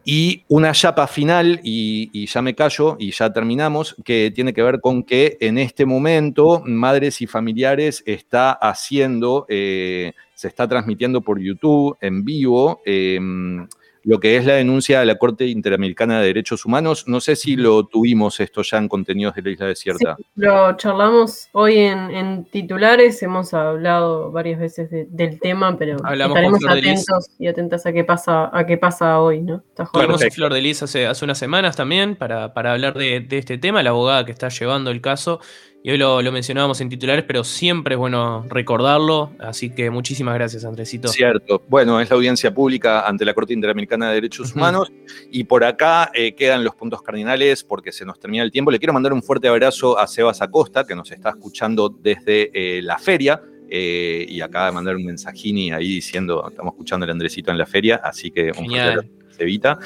Y 0.04 0.44
una 0.46 0.70
chapa 0.70 1.08
final, 1.08 1.58
y, 1.64 2.24
ya 2.26 2.40
me 2.40 2.54
callo 2.54 2.96
y 3.00 3.10
ya 3.10 3.32
terminamos, 3.32 3.96
que 4.04 4.30
tiene 4.32 4.54
que 4.54 4.62
ver 4.62 4.80
con 4.80 5.02
que 5.02 5.36
en 5.40 5.58
este 5.58 5.86
momento 5.86 6.62
Madres 6.64 7.20
y 7.20 7.26
Familiares 7.26 8.04
está 8.06 8.52
haciendo, 8.52 9.44
eh, 9.48 10.12
se 10.36 10.46
está 10.46 10.68
transmitiendo 10.68 11.20
por 11.20 11.40
YouTube 11.40 11.96
en 12.00 12.24
vivo. 12.24 12.80
Em, 12.84 13.66
lo 14.04 14.20
que 14.20 14.36
es 14.36 14.44
la 14.44 14.54
denuncia 14.54 15.00
de 15.00 15.06
la 15.06 15.16
Corte 15.16 15.46
Interamericana 15.46 16.20
de 16.20 16.26
Derechos 16.26 16.64
Humanos. 16.64 17.04
No 17.06 17.20
sé 17.20 17.36
si 17.36 17.56
lo 17.56 17.86
tuvimos 17.86 18.40
esto 18.40 18.62
ya 18.62 18.78
en 18.78 18.88
contenidos 18.88 19.34
de 19.34 19.42
la 19.42 19.50
Isla 19.50 19.66
Desierta. 19.66 20.16
Sí, 20.16 20.24
lo 20.36 20.76
charlamos 20.76 21.48
hoy 21.52 21.78
en, 21.78 22.44
titulares, 22.50 23.22
hemos 23.22 23.54
hablado 23.54 24.30
varias 24.32 24.60
veces 24.60 24.88
del 24.90 25.38
tema, 25.38 25.76
pero 25.78 25.96
estaremos 25.96 26.64
atentos 26.68 27.30
y 27.38 27.46
atentas 27.46 27.86
a 27.86 27.92
qué 27.92 28.04
pasa, 28.04 28.50
a 28.56 28.66
qué 28.66 28.76
pasa 28.76 29.20
hoy, 29.20 29.40
¿no? 29.40 29.62
Tuvimos 29.92 30.22
a 30.22 30.30
Flor 30.30 30.52
de 30.52 30.60
Lis 30.60 30.82
hace, 30.82 31.06
hace 31.06 31.24
unas 31.24 31.38
semanas 31.38 31.76
también 31.76 32.16
para, 32.16 32.54
para 32.54 32.72
hablar 32.72 32.94
de, 32.94 33.20
de 33.20 33.38
este 33.38 33.58
tema, 33.58 33.82
la 33.82 33.90
abogada 33.90 34.24
que 34.24 34.32
está 34.32 34.48
llevando 34.48 34.90
el 34.90 35.00
caso 35.00 35.40
y 35.84 35.90
hoy 35.90 35.98
lo, 35.98 36.22
mencionábamos 36.30 36.80
en 36.80 36.88
titulares, 36.88 37.24
pero 37.26 37.42
siempre 37.42 37.96
es 37.96 37.98
bueno 37.98 38.46
recordarlo. 38.48 39.32
Así 39.40 39.70
que 39.70 39.90
muchísimas 39.90 40.34
gracias, 40.34 40.64
Andresito. 40.64 41.08
Cierto. 41.08 41.60
Bueno, 41.68 42.00
es 42.00 42.08
la 42.08 42.14
audiencia 42.14 42.54
pública 42.54 43.04
ante 43.04 43.24
la 43.24 43.34
Corte 43.34 43.52
Interamericana 43.52 44.08
de 44.08 44.14
Derechos 44.14 44.54
Humanos. 44.54 44.92
Y 45.32 45.42
por 45.42 45.64
acá 45.64 46.12
eh, 46.14 46.36
quedan 46.36 46.62
los 46.62 46.76
puntos 46.76 47.02
cardinales 47.02 47.64
porque 47.64 47.90
se 47.90 48.04
nos 48.04 48.20
termina 48.20 48.44
el 48.44 48.52
tiempo. 48.52 48.70
Le 48.70 48.78
quiero 48.78 48.92
mandar 48.92 49.12
un 49.12 49.24
fuerte 49.24 49.48
abrazo 49.48 49.98
a 49.98 50.06
Sebas 50.06 50.40
Acosta, 50.40 50.86
que 50.86 50.94
nos 50.94 51.10
está 51.10 51.30
escuchando 51.30 51.88
desde 51.88 52.50
eh, 52.54 52.80
la 52.82 52.98
feria. 52.98 53.42
Eh, 53.68 54.24
y 54.28 54.40
acaba 54.40 54.66
de 54.66 54.72
mandar 54.72 54.94
un 54.94 55.04
mensajini 55.04 55.72
ahí 55.72 55.88
diciendo, 55.88 56.46
estamos 56.48 56.74
escuchando 56.74 57.04
al 57.04 57.10
Andresito 57.10 57.50
en 57.50 57.58
la 57.58 57.66
feria, 57.66 58.00
así 58.04 58.30
que 58.30 58.52
un 58.56 58.66
fuerte 58.68 59.10
Evita. 59.38 59.78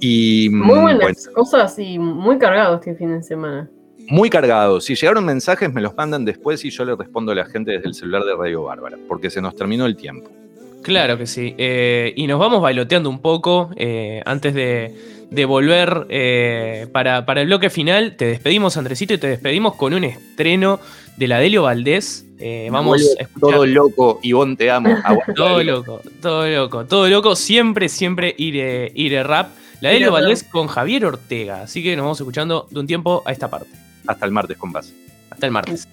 Y, 0.00 0.48
muy 0.50 0.78
buenas 0.78 1.28
cosas 1.28 1.78
y 1.78 1.98
muy 1.98 2.38
cargado 2.38 2.76
este 2.76 2.94
fin 2.94 3.12
de 3.12 3.22
semana 3.22 3.68
muy 4.08 4.30
cargado. 4.30 4.80
Si 4.80 4.94
llegaron 4.94 5.24
mensajes, 5.24 5.72
me 5.72 5.80
los 5.80 5.94
mandan 5.96 6.24
después 6.24 6.64
y 6.64 6.70
yo 6.70 6.84
les 6.84 6.96
respondo 6.98 7.32
a 7.32 7.34
la 7.34 7.46
gente 7.46 7.72
desde 7.72 7.88
el 7.88 7.94
celular 7.94 8.24
de 8.24 8.34
Radio 8.34 8.64
Bárbara, 8.64 8.98
porque 9.08 9.30
se 9.30 9.40
nos 9.40 9.56
terminó 9.56 9.86
el 9.86 9.96
tiempo. 9.96 10.30
Claro 10.84 11.16
que 11.16 11.26
sí. 11.26 11.54
Eh, 11.56 12.12
y 12.14 12.26
nos 12.26 12.38
vamos 12.38 12.60
bailoteando 12.60 13.08
un 13.08 13.20
poco 13.20 13.70
eh, 13.76 14.22
antes 14.26 14.54
de, 14.54 15.44
volver 15.46 16.06
eh, 16.10 16.86
para, 16.92 17.24
el 17.26 17.46
bloque 17.46 17.70
final. 17.70 18.16
Te 18.16 18.26
despedimos, 18.26 18.76
Andresito, 18.76 19.14
y 19.14 19.18
te 19.18 19.26
despedimos 19.28 19.74
con 19.76 19.94
un 19.94 20.04
estreno 20.04 20.78
de 21.16 21.26
la 21.26 21.38
Delio 21.38 21.62
Valdés. 21.62 22.26
vamos 22.70 23.00
a 23.18 23.22
escuchar. 23.22 23.50
Todo 23.50 23.66
loco, 23.66 24.20
Ivonne, 24.22 24.56
te 24.56 24.70
amo. 24.70 24.94
todo 25.34 25.62
loco, 25.62 26.02
todo 26.20 26.46
loco, 26.48 26.84
todo 26.84 27.08
loco. 27.08 27.34
Siempre, 27.34 27.88
siempre 27.88 28.34
iré, 28.36 28.92
iré 28.94 29.22
rap. 29.22 29.48
La 29.80 29.88
Delio 29.88 30.12
Valdés 30.12 30.44
con 30.44 30.66
Javier 30.66 31.06
Ortega. 31.06 31.62
Así 31.62 31.82
que 31.82 31.96
nos 31.96 32.04
vamos 32.04 32.20
escuchando 32.20 32.68
de 32.70 32.80
un 32.80 32.86
tiempo 32.86 33.22
a 33.24 33.32
esta 33.32 33.48
parte. 33.48 33.70
Hasta 34.06 34.26
el 34.26 34.32
martes, 34.32 34.56
compás. 34.56 34.92
Hasta 35.30 35.46
el 35.46 35.52
martes. 35.52 35.88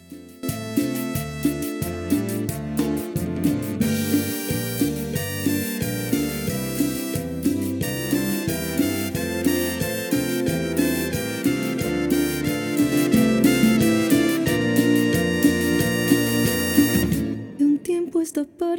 esta 18.21 18.45
parte. 18.45 18.71